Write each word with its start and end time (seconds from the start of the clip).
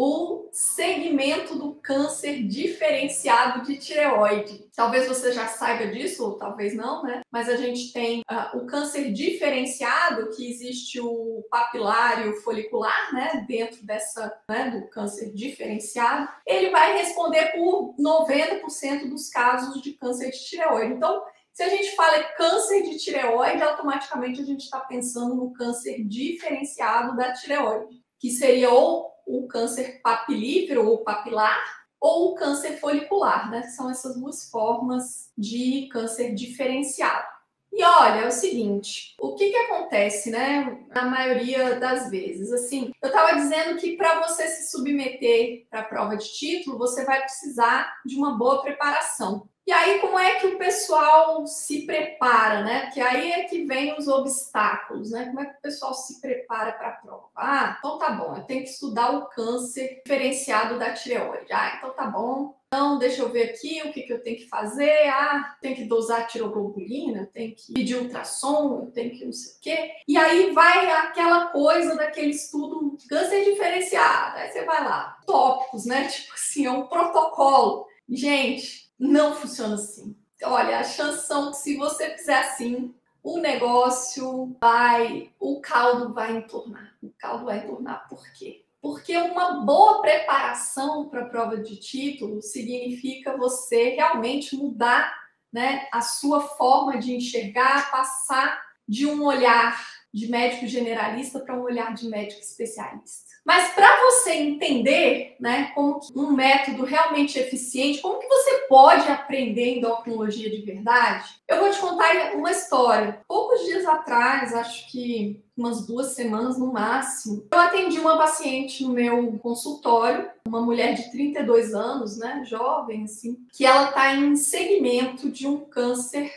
o 0.00 0.48
segmento 0.52 1.58
do 1.58 1.74
câncer 1.74 2.44
diferenciado 2.44 3.66
de 3.66 3.78
tireoide. 3.78 4.70
Talvez 4.72 5.08
você 5.08 5.32
já 5.32 5.48
saiba 5.48 5.88
disso, 5.88 6.24
ou 6.24 6.38
talvez 6.38 6.72
não, 6.72 7.02
né? 7.02 7.22
Mas 7.32 7.48
a 7.48 7.56
gente 7.56 7.92
tem 7.92 8.20
uh, 8.20 8.56
o 8.56 8.64
câncer 8.64 9.12
diferenciado, 9.12 10.30
que 10.36 10.48
existe 10.48 11.00
o 11.00 11.44
papilário 11.50 12.32
folicular, 12.42 13.12
né? 13.12 13.44
Dentro 13.48 13.84
dessa, 13.84 14.32
né? 14.48 14.70
Do 14.70 14.88
câncer 14.88 15.34
diferenciado. 15.34 16.28
Ele 16.46 16.70
vai 16.70 16.96
responder 16.96 17.46
por 17.56 17.96
90% 17.98 19.08
dos 19.08 19.28
casos 19.28 19.82
de 19.82 19.94
câncer 19.94 20.30
de 20.30 20.44
tireoide. 20.44 20.94
Então, 20.94 21.24
se 21.52 21.64
a 21.64 21.68
gente 21.68 21.96
fala 21.96 22.22
câncer 22.36 22.84
de 22.84 22.98
tireoide, 22.98 23.64
automaticamente 23.64 24.40
a 24.40 24.44
gente 24.44 24.62
está 24.62 24.78
pensando 24.78 25.34
no 25.34 25.52
câncer 25.52 26.04
diferenciado 26.04 27.16
da 27.16 27.32
tireoide, 27.32 28.00
que 28.20 28.30
seria 28.30 28.70
ou 28.70 29.07
o 29.28 29.46
câncer 29.46 30.00
papilífero 30.02 30.88
ou 30.88 30.98
papilar 31.04 31.62
ou 32.00 32.32
o 32.32 32.34
câncer 32.34 32.78
folicular, 32.78 33.50
né? 33.50 33.62
São 33.64 33.90
essas 33.90 34.16
duas 34.16 34.50
formas 34.50 35.30
de 35.36 35.88
câncer 35.92 36.34
diferenciado. 36.34 37.26
E 37.72 37.84
olha, 37.84 38.20
é 38.20 38.26
o 38.26 38.32
seguinte, 38.32 39.14
o 39.20 39.34
que 39.34 39.50
que 39.50 39.56
acontece, 39.56 40.30
né? 40.30 40.84
Na 40.88 41.04
maioria 41.04 41.78
das 41.78 42.10
vezes, 42.10 42.52
assim, 42.52 42.90
eu 43.00 43.08
estava 43.08 43.36
dizendo 43.36 43.78
que 43.78 43.96
para 43.96 44.26
você 44.26 44.48
se 44.48 44.70
submeter 44.70 45.66
para 45.70 45.80
a 45.80 45.84
prova 45.84 46.16
de 46.16 46.26
título, 46.32 46.78
você 46.78 47.04
vai 47.04 47.20
precisar 47.20 47.94
de 48.04 48.16
uma 48.16 48.36
boa 48.36 48.62
preparação. 48.62 49.48
E 49.68 49.70
aí, 49.70 49.98
como 49.98 50.18
é 50.18 50.36
que 50.40 50.46
o 50.46 50.56
pessoal 50.56 51.46
se 51.46 51.84
prepara, 51.84 52.64
né? 52.64 52.86
Porque 52.86 53.02
aí 53.02 53.32
é 53.32 53.44
que 53.44 53.66
vem 53.66 53.94
os 53.98 54.08
obstáculos, 54.08 55.10
né? 55.10 55.26
Como 55.26 55.40
é 55.40 55.44
que 55.44 55.58
o 55.58 55.60
pessoal 55.60 55.92
se 55.92 56.22
prepara 56.22 56.72
para 56.72 56.88
a 56.88 56.92
prova? 56.92 57.28
Ah, 57.36 57.76
então 57.78 57.98
tá 57.98 58.12
bom, 58.12 58.34
eu 58.34 58.44
tenho 58.44 58.62
que 58.62 58.70
estudar 58.70 59.10
o 59.10 59.26
câncer 59.26 60.00
diferenciado 60.02 60.78
da 60.78 60.94
tireoide. 60.94 61.52
Ah, 61.52 61.74
então 61.76 61.90
tá 61.92 62.06
bom. 62.06 62.56
Então, 62.66 62.98
deixa 62.98 63.20
eu 63.20 63.28
ver 63.28 63.50
aqui 63.50 63.82
o 63.84 63.92
que, 63.92 64.04
que 64.04 64.12
eu 64.14 64.22
tenho 64.22 64.38
que 64.38 64.48
fazer. 64.48 65.06
Ah, 65.08 65.54
tem 65.60 65.74
que 65.74 65.84
dosar 65.84 66.26
tiroglobulina, 66.26 67.28
tem 67.30 67.54
que 67.54 67.74
pedir 67.74 67.96
ultrassom, 67.96 68.90
tem 68.94 69.10
que 69.10 69.26
não 69.26 69.32
sei 69.34 69.52
o 69.52 69.60
quê. 69.60 69.90
E 70.08 70.16
aí 70.16 70.50
vai 70.52 70.90
aquela 70.92 71.48
coisa 71.48 71.94
daquele 71.94 72.30
estudo 72.30 72.96
câncer 73.06 73.44
diferenciado. 73.44 74.38
Aí 74.38 74.50
você 74.50 74.64
vai 74.64 74.82
lá, 74.82 75.18
tópicos, 75.26 75.84
né? 75.84 76.08
Tipo 76.08 76.32
assim, 76.32 76.64
é 76.64 76.70
um 76.70 76.86
protocolo. 76.86 77.86
Gente, 78.08 78.87
não 78.98 79.34
funciona 79.34 79.74
assim. 79.74 80.16
Olha, 80.42 80.78
a 80.78 80.84
chance 80.84 81.26
são 81.26 81.50
que 81.50 81.58
se 81.58 81.76
você 81.76 82.10
fizer 82.16 82.38
assim, 82.38 82.94
o 83.22 83.38
negócio 83.38 84.56
vai, 84.60 85.30
o 85.38 85.60
caldo 85.60 86.12
vai 86.14 86.36
entornar. 86.36 86.96
O 87.02 87.10
caldo 87.18 87.44
vai 87.44 87.58
entornar 87.58 88.08
por 88.08 88.22
quê? 88.32 88.64
Porque 88.80 89.16
uma 89.16 89.64
boa 89.64 90.00
preparação 90.00 91.08
para 91.08 91.22
a 91.22 91.28
prova 91.28 91.58
de 91.58 91.76
título 91.76 92.40
significa 92.40 93.36
você 93.36 93.90
realmente 93.90 94.56
mudar 94.56 95.12
né, 95.52 95.88
a 95.92 96.00
sua 96.00 96.40
forma 96.40 96.98
de 96.98 97.14
enxergar, 97.14 97.90
passar 97.90 98.62
de 98.86 99.06
um 99.06 99.24
olhar 99.24 99.84
de 100.12 100.28
médico 100.28 100.66
generalista 100.66 101.40
para 101.40 101.56
um 101.56 101.62
olhar 101.62 101.92
de 101.94 102.08
médico 102.08 102.40
especialista. 102.40 103.27
Mas 103.48 103.72
para 103.72 103.88
você 104.04 104.32
entender, 104.34 105.34
né, 105.40 105.72
como 105.74 106.00
um 106.14 106.32
método 106.32 106.84
realmente 106.84 107.38
eficiente, 107.38 108.02
como 108.02 108.18
que 108.18 108.28
você 108.28 108.66
pode 108.68 109.10
aprender 109.10 109.78
endocrinologia 109.78 110.50
de 110.50 110.60
verdade, 110.60 111.40
eu 111.48 111.58
vou 111.58 111.70
te 111.70 111.78
contar 111.78 112.34
uma 112.34 112.50
história. 112.50 113.22
Poucos 113.26 113.64
dias 113.64 113.86
atrás, 113.86 114.54
acho 114.54 114.92
que 114.92 115.42
umas 115.56 115.86
duas 115.86 116.08
semanas 116.08 116.58
no 116.58 116.70
máximo, 116.70 117.46
eu 117.50 117.58
atendi 117.58 117.98
uma 117.98 118.18
paciente 118.18 118.84
no 118.84 118.92
meu 118.92 119.38
consultório, 119.38 120.28
uma 120.46 120.60
mulher 120.60 120.92
de 120.92 121.10
32 121.10 121.72
anos, 121.74 122.18
né, 122.18 122.42
jovem 122.44 123.04
assim, 123.04 123.46
que 123.50 123.64
ela 123.64 123.88
está 123.88 124.14
em 124.14 124.36
segmento 124.36 125.30
de 125.30 125.46
um 125.46 125.60
câncer 125.60 126.30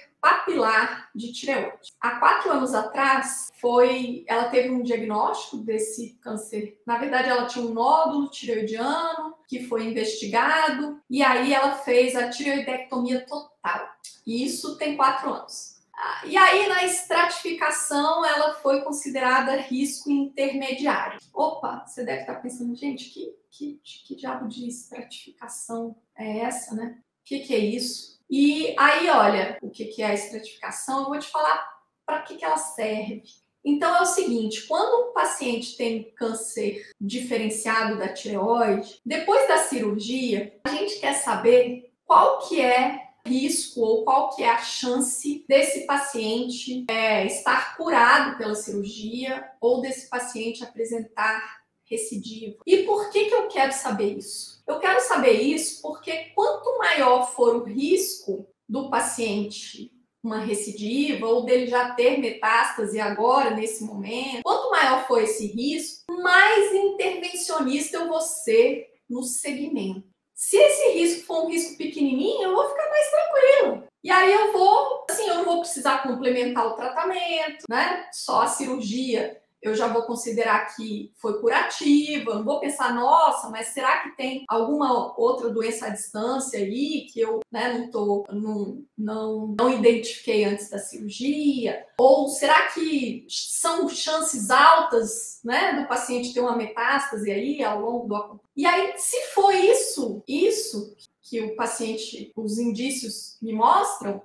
de 1.13 1.31
tireoide. 1.31 1.93
Há 1.99 2.19
quatro 2.19 2.51
anos 2.51 2.73
atrás, 2.73 3.49
foi, 3.59 4.23
ela 4.27 4.49
teve 4.49 4.69
um 4.69 4.81
diagnóstico 4.81 5.57
desse 5.57 6.17
câncer. 6.21 6.79
Na 6.85 6.97
verdade, 6.97 7.29
ela 7.29 7.45
tinha 7.45 7.65
um 7.65 7.73
nódulo 7.73 8.29
tireoidiano 8.29 9.35
que 9.47 9.63
foi 9.67 9.85
investigado 9.85 10.99
e 11.09 11.21
aí 11.21 11.53
ela 11.53 11.75
fez 11.75 12.15
a 12.15 12.29
tireoidectomia 12.29 13.25
total. 13.25 13.89
E 14.25 14.43
isso 14.43 14.77
tem 14.77 14.95
quatro 14.95 15.33
anos. 15.33 15.81
Ah, 15.93 16.25
e 16.25 16.35
aí, 16.35 16.67
na 16.67 16.83
estratificação, 16.83 18.25
ela 18.25 18.55
foi 18.55 18.81
considerada 18.81 19.57
risco 19.57 20.09
intermediário. 20.09 21.19
Opa, 21.31 21.85
você 21.85 22.03
deve 22.03 22.21
estar 22.21 22.35
pensando, 22.35 22.75
gente, 22.75 23.09
que, 23.11 23.35
que, 23.51 23.79
que 23.83 24.15
diabo 24.15 24.47
de 24.47 24.67
estratificação 24.67 25.95
é 26.15 26.39
essa, 26.39 26.73
né? 26.73 26.97
O 27.21 27.23
que, 27.23 27.39
que 27.41 27.53
é 27.53 27.59
isso? 27.59 28.19
E 28.31 28.73
aí, 28.79 29.09
olha, 29.09 29.57
o 29.61 29.69
que 29.69 30.01
é 30.01 30.05
a 30.05 30.13
estratificação, 30.13 31.01
eu 31.01 31.09
vou 31.09 31.19
te 31.19 31.27
falar 31.27 31.69
para 32.05 32.21
que, 32.21 32.37
que 32.37 32.45
ela 32.45 32.55
serve. 32.55 33.23
Então 33.63 33.93
é 33.93 34.01
o 34.01 34.05
seguinte, 34.05 34.65
quando 34.67 35.09
o 35.09 35.13
paciente 35.13 35.75
tem 35.75 36.11
câncer 36.15 36.89
diferenciado 36.99 37.99
da 37.99 38.07
tireoide, 38.07 39.01
depois 39.05 39.47
da 39.49 39.57
cirurgia, 39.57 40.57
a 40.63 40.69
gente 40.69 40.97
quer 40.99 41.13
saber 41.13 41.91
qual 42.05 42.39
que 42.47 42.61
é 42.61 43.09
risco 43.27 43.81
ou 43.81 44.05
qual 44.05 44.33
que 44.33 44.43
é 44.43 44.49
a 44.49 44.59
chance 44.59 45.45
desse 45.47 45.85
paciente 45.85 46.85
é, 46.89 47.25
estar 47.25 47.75
curado 47.75 48.37
pela 48.37 48.55
cirurgia 48.55 49.51
ou 49.59 49.81
desse 49.81 50.09
paciente 50.09 50.63
apresentar 50.63 51.61
recidiva. 51.83 52.55
E 52.65 52.77
por 52.83 53.09
que, 53.09 53.25
que 53.25 53.35
eu 53.35 53.47
quero 53.49 53.73
saber 53.73 54.17
isso? 54.17 54.60
Eu 54.71 54.79
quero 54.79 55.01
saber 55.01 55.33
isso 55.33 55.81
porque 55.81 56.31
quanto 56.33 56.77
maior 56.77 57.29
for 57.33 57.57
o 57.57 57.63
risco 57.65 58.47
do 58.67 58.89
paciente 58.89 59.91
uma 60.23 60.39
recidiva 60.39 61.25
ou 61.25 61.43
dele 61.43 61.67
já 61.67 61.93
ter 61.93 62.19
metástase 62.19 62.99
agora, 62.99 63.49
nesse 63.49 63.83
momento, 63.83 64.43
quanto 64.43 64.69
maior 64.69 65.05
for 65.07 65.21
esse 65.21 65.47
risco, 65.47 66.05
mais 66.21 66.73
intervencionista 66.73 67.97
eu 67.97 68.07
vou 68.07 68.21
ser 68.21 68.87
no 69.09 69.23
segmento. 69.23 70.07
Se 70.33 70.55
esse 70.55 70.91
risco 70.91 71.25
for 71.25 71.45
um 71.45 71.49
risco 71.49 71.75
pequenininho, 71.75 72.43
eu 72.43 72.53
vou 72.55 72.69
ficar 72.69 72.87
mais 72.87 73.09
tranquilo. 73.09 73.83
E 74.03 74.09
aí 74.09 74.31
eu 74.31 74.53
vou, 74.53 75.05
assim, 75.09 75.27
eu 75.27 75.35
não 75.35 75.45
vou 75.45 75.59
precisar 75.61 76.01
complementar 76.03 76.65
o 76.67 76.75
tratamento, 76.75 77.65
né? 77.69 78.07
Só 78.13 78.43
a 78.43 78.47
cirurgia 78.47 79.40
eu 79.61 79.75
já 79.75 79.87
vou 79.87 80.03
considerar 80.03 80.75
que 80.75 81.11
foi 81.17 81.39
curativa, 81.39 82.35
não 82.35 82.43
vou 82.43 82.59
pensar, 82.59 82.93
nossa, 82.93 83.49
mas 83.49 83.67
será 83.67 84.01
que 84.01 84.15
tem 84.17 84.43
alguma 84.47 85.13
outra 85.19 85.49
doença 85.49 85.85
à 85.85 85.89
distância 85.89 86.59
aí 86.59 87.07
que 87.11 87.19
eu 87.19 87.41
né, 87.51 87.77
não, 87.77 87.91
tô, 87.91 88.25
não, 88.31 88.83
não, 88.97 89.55
não 89.59 89.69
identifiquei 89.69 90.45
antes 90.45 90.69
da 90.69 90.79
cirurgia? 90.79 91.85
Ou 91.99 92.27
será 92.27 92.69
que 92.69 93.25
são 93.29 93.87
chances 93.87 94.49
altas 94.49 95.39
né, 95.43 95.79
do 95.79 95.87
paciente 95.87 96.33
ter 96.33 96.39
uma 96.39 96.55
metástase 96.55 97.31
aí 97.31 97.63
ao 97.63 97.81
longo 97.81 98.07
do 98.07 98.39
E 98.55 98.65
aí, 98.65 98.93
se 98.97 99.17
for 99.33 99.53
isso, 99.53 100.23
isso 100.27 100.95
que 101.21 101.41
o 101.41 101.55
paciente, 101.55 102.31
os 102.35 102.57
indícios 102.57 103.37
me 103.41 103.53
mostram, 103.53 104.21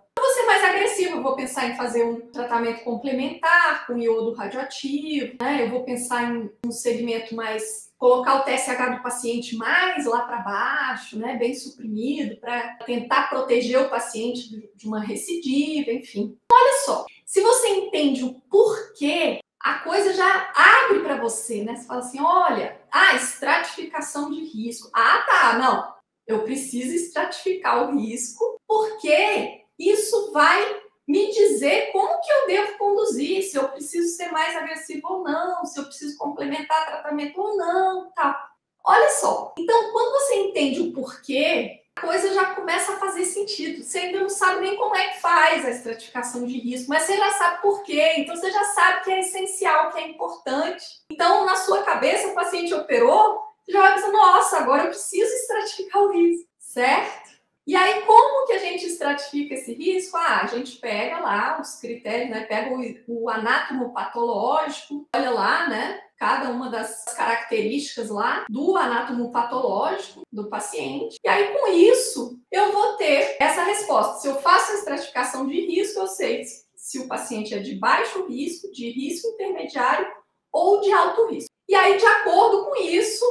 mais 0.47 0.65
agressivo, 0.65 1.17
eu 1.17 1.23
vou 1.23 1.35
pensar 1.37 1.69
em 1.69 1.77
fazer 1.77 2.05
um 2.05 2.21
tratamento 2.31 2.85
complementar 2.85 3.87
com 3.87 3.99
iodo 3.99 4.33
radioativo, 4.35 5.37
né? 5.41 5.65
Eu 5.65 5.71
vou 5.71 5.85
pensar 5.85 6.25
em 6.25 6.51
um 6.65 6.71
segmento 6.71 7.35
mais 7.35 7.91
colocar 7.99 8.37
o 8.37 8.45
TSH 8.45 8.97
do 8.97 9.03
paciente 9.03 9.57
mais 9.57 10.05
lá 10.07 10.23
para 10.23 10.39
baixo, 10.39 11.19
né, 11.19 11.37
bem 11.37 11.55
suprimido, 11.55 12.37
para 12.39 12.75
tentar 12.85 13.31
proteger 13.31 13.81
o 13.81 13.89
paciente 13.89 14.71
de 14.75 14.87
uma 14.87 15.01
recidiva, 15.01 15.91
enfim. 15.91 16.37
Olha 16.53 16.85
só, 16.85 17.07
se 17.25 17.41
você 17.41 17.69
entende 17.69 18.23
o 18.23 18.35
porquê, 18.51 19.41
a 19.59 19.79
coisa 19.79 20.13
já 20.13 20.53
abre 20.55 21.01
para 21.01 21.17
você, 21.17 21.65
né? 21.65 21.75
Você 21.75 21.87
fala 21.87 22.01
assim, 22.01 22.21
olha, 22.21 22.79
a 22.93 23.11
ah, 23.11 23.15
estratificação 23.17 24.31
de 24.31 24.45
risco. 24.45 24.91
Ah, 24.93 25.25
tá, 25.27 25.59
não 25.59 25.97
eu 26.27 26.43
preciso 26.43 26.95
estratificar 26.95 27.89
o 27.89 27.99
risco, 27.99 28.61
porque 28.67 29.65
isso 29.79 30.33
vai 30.33 30.81
me 31.07 31.31
dizer 31.31 31.93
como 31.93 32.21
que 32.21 32.33
eu 32.33 32.47
devo 32.47 32.79
conduzir, 32.79 33.43
se 33.43 33.57
eu 33.57 33.69
preciso 33.69 34.17
ser 34.17 34.31
mais 34.33 34.57
agressivo 34.57 35.07
ou 35.09 35.23
não, 35.23 35.65
se 35.65 35.79
eu 35.79 35.85
preciso 35.85 36.19
complementar 36.19 36.87
tratamento 36.87 37.41
ou 37.41 37.57
não, 37.57 38.11
tá? 38.11 38.51
Olha 38.85 39.11
só. 39.11 39.55
Então, 39.59 39.93
quando 39.93 40.13
você 40.13 40.35
entende 40.37 40.81
o 40.81 40.93
porquê, 40.93 41.81
a 41.97 42.01
coisa 42.01 42.33
já 42.35 42.55
começa 42.55 42.93
a 42.93 42.99
fazer 42.99 43.25
sentido. 43.25 43.83
Você 43.83 43.99
ainda 43.99 44.21
não 44.21 44.29
sabe 44.29 44.61
nem 44.61 44.77
como 44.77 44.95
é 44.95 45.09
que 45.09 45.21
faz 45.21 45.65
a 45.65 45.71
estratificação 45.71 46.45
de 46.45 46.59
risco, 46.59 46.89
mas 46.89 47.05
você 47.05 47.17
já 47.17 47.33
sabe 47.33 47.63
por 47.63 47.83
quê. 47.83 48.15
Então, 48.19 48.37
você 48.37 48.51
já 48.51 48.65
sabe 48.65 49.05
que 49.05 49.11
é 49.11 49.21
essencial, 49.21 49.91
que 49.91 49.99
é 49.99 50.09
importante. 50.09 50.85
Então, 51.11 51.45
na 51.45 51.57
sua 51.57 51.83
cabeça, 51.83 52.29
o 52.29 52.35
paciente 52.35 52.75
operou, 52.75 53.41
já 53.69 53.81
vai 53.81 53.95
pensar, 53.95 54.13
nossa, 54.13 54.59
agora 54.59 54.85
eu 54.85 54.91
preciso 54.91 55.33
estratificar 55.33 56.03
o 56.03 56.13
risco, 56.13 56.49
certo? 56.59 57.26
E 57.67 57.75
aí, 57.75 58.03
como 58.03 58.47
que 58.47 58.53
a 58.53 58.59
gente 58.59 58.87
estratifica 58.87 59.55
esse 59.55 59.75
risco? 59.75 60.17
Ah, 60.17 60.43
a 60.43 60.47
gente 60.47 60.77
pega 60.79 61.19
lá 61.19 61.61
os 61.61 61.81
critérios, 61.81 62.31
né? 62.31 62.45
Pega 62.45 62.73
o, 62.73 63.25
o 63.25 63.29
anátomo 63.29 63.93
patológico, 63.93 65.09
olha 65.15 65.31
lá, 65.31 65.69
né? 65.69 66.01
cada 66.17 66.51
uma 66.51 66.71
das 66.71 67.05
características 67.15 68.09
lá 68.09 68.47
do 68.49 68.77
anátomo 68.77 69.31
patológico 69.31 70.23
do 70.33 70.49
paciente. 70.49 71.17
E 71.23 71.29
aí, 71.29 71.53
com 71.53 71.69
isso, 71.69 72.41
eu 72.51 72.73
vou 72.73 72.95
ter 72.97 73.37
essa 73.39 73.63
resposta. 73.65 74.21
Se 74.21 74.29
eu 74.29 74.41
faço 74.41 74.73
a 74.73 74.75
estratificação 74.77 75.47
de 75.47 75.61
risco, 75.61 76.01
eu 76.01 76.07
sei 76.07 76.45
se 76.75 76.99
o 77.01 77.09
paciente 77.09 77.55
é 77.55 77.59
de 77.59 77.75
baixo 77.75 78.27
risco, 78.27 78.71
de 78.73 78.91
risco 78.91 79.29
intermediário 79.29 80.07
ou 80.53 80.81
de 80.81 80.91
alto 80.91 81.27
risco. 81.27 81.51
E 81.69 81.75
aí, 81.75 81.99
de 81.99 82.07
acordo 82.07 82.65
com 82.65 82.77
isso, 82.77 83.25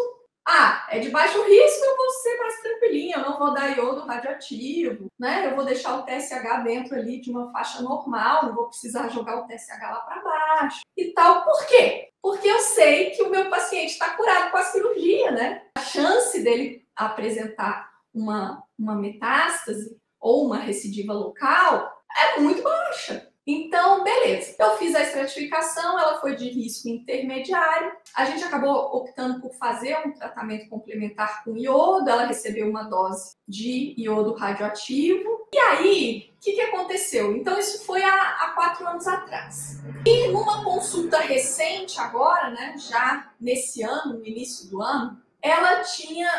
ah, 0.48 0.86
é 0.92 1.00
de 1.00 1.10
baixo 1.10 1.42
risco, 1.42 1.86
eu 1.86 1.98
vou 1.98 2.10
ser 2.10 2.38
mais 2.38 2.62
tranquilinha, 2.62 3.18
eu 3.18 3.24
não 3.24 3.40
vou 3.40 3.52
dar 3.52 3.76
iodo 3.76 4.06
radioativo, 4.06 5.08
né? 5.20 5.48
Eu 5.48 5.56
vou 5.56 5.66
deixar 5.66 5.98
o 5.98 6.04
TSH 6.04 6.64
dentro 6.64 6.96
ali 6.96 7.20
de 7.20 7.32
uma 7.32 7.52
faixa 7.52 7.82
normal, 7.82 8.46
não 8.46 8.56
vou 8.56 8.68
precisar 8.68 9.10
jogar 9.10 9.40
o 9.40 9.48
TSH 9.48 9.82
lá 9.82 10.00
para 10.02 10.22
baixo 10.22 10.82
e 10.96 11.12
tal. 11.14 11.44
Por 11.44 11.66
quê? 11.66 12.10
Porque 12.22 12.48
eu 12.48 12.60
sei 12.60 13.10
que 13.12 13.24
o 13.24 13.30
meu 13.30 13.50
paciente 13.50 13.92
está 13.92 14.12
curado 14.12 14.52
com 14.52 14.58
a 14.58 14.64
cirurgia, 14.64 15.32
né? 15.32 15.64
A 15.76 15.82
chance 15.82 16.44
dele 16.44 16.86
apresentar 16.96 17.90
uma, 18.14 18.64
uma 18.78 18.96
metástase 18.96 20.00
ou 20.20 20.46
uma 20.46 20.58
recidiva 20.58 21.14
local 21.14 21.92
é 22.16 22.40
muito 22.40 22.62
baixa. 22.62 23.25
Estratificação, 25.16 25.98
ela 25.98 26.20
foi 26.20 26.36
de 26.36 26.50
risco 26.50 26.90
intermediário. 26.90 27.94
A 28.16 28.26
gente 28.26 28.44
acabou 28.44 28.74
optando 28.96 29.40
por 29.40 29.54
fazer 29.54 29.98
um 30.06 30.12
tratamento 30.12 30.68
complementar 30.68 31.44
com 31.44 31.56
iodo. 31.56 32.10
Ela 32.10 32.26
recebeu 32.26 32.70
uma 32.70 32.84
dose 32.84 33.38
de 33.48 33.96
iodo 33.98 34.34
radioativo. 34.34 35.48
E 35.54 35.58
aí, 35.58 36.34
o 36.36 36.40
que, 36.42 36.52
que 36.54 36.62
aconteceu? 36.62 37.36
Então, 37.36 37.58
isso 37.58 37.86
foi 37.86 38.04
há, 38.04 38.32
há 38.42 38.52
quatro 38.56 38.86
anos 38.88 39.08
atrás. 39.08 39.82
E 40.06 40.28
numa 40.28 40.64
consulta 40.64 41.20
recente, 41.20 42.00
agora, 42.00 42.50
né, 42.50 42.76
já 42.78 43.32
nesse 43.40 43.84
ano, 43.84 44.20
no 44.20 44.26
início 44.26 44.70
do 44.70 44.82
ano, 44.82 45.22
ela 45.42 45.82
tinha. 45.84 46.30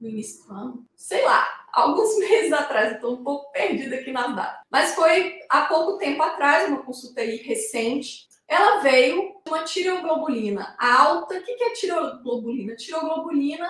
No 0.00 0.08
início 0.08 0.44
do 0.46 0.54
ano? 0.54 0.86
Sei 0.96 1.24
lá, 1.24 1.46
alguns 1.72 2.16
meses 2.18 2.52
atrás, 2.52 2.92
estou 2.92 3.14
um 3.14 3.22
pouco 3.22 3.52
perdida 3.52 3.96
aqui 3.96 4.10
nas 4.10 4.34
datas. 4.34 4.62
Mas 4.70 4.94
foi 4.94 5.38
há 5.52 5.66
pouco 5.66 5.98
tempo 5.98 6.22
atrás, 6.22 6.68
uma 6.68 6.82
consulta 6.82 7.20
recente. 7.22 8.26
Ela 8.48 8.80
veio 8.80 9.40
uma 9.46 9.62
tireoglobulina 9.62 10.74
alta. 10.78 11.38
O 11.38 11.42
que 11.42 11.62
é 11.62 11.70
tireoglobulina? 11.70 12.74
Tireoglobulina 12.74 13.68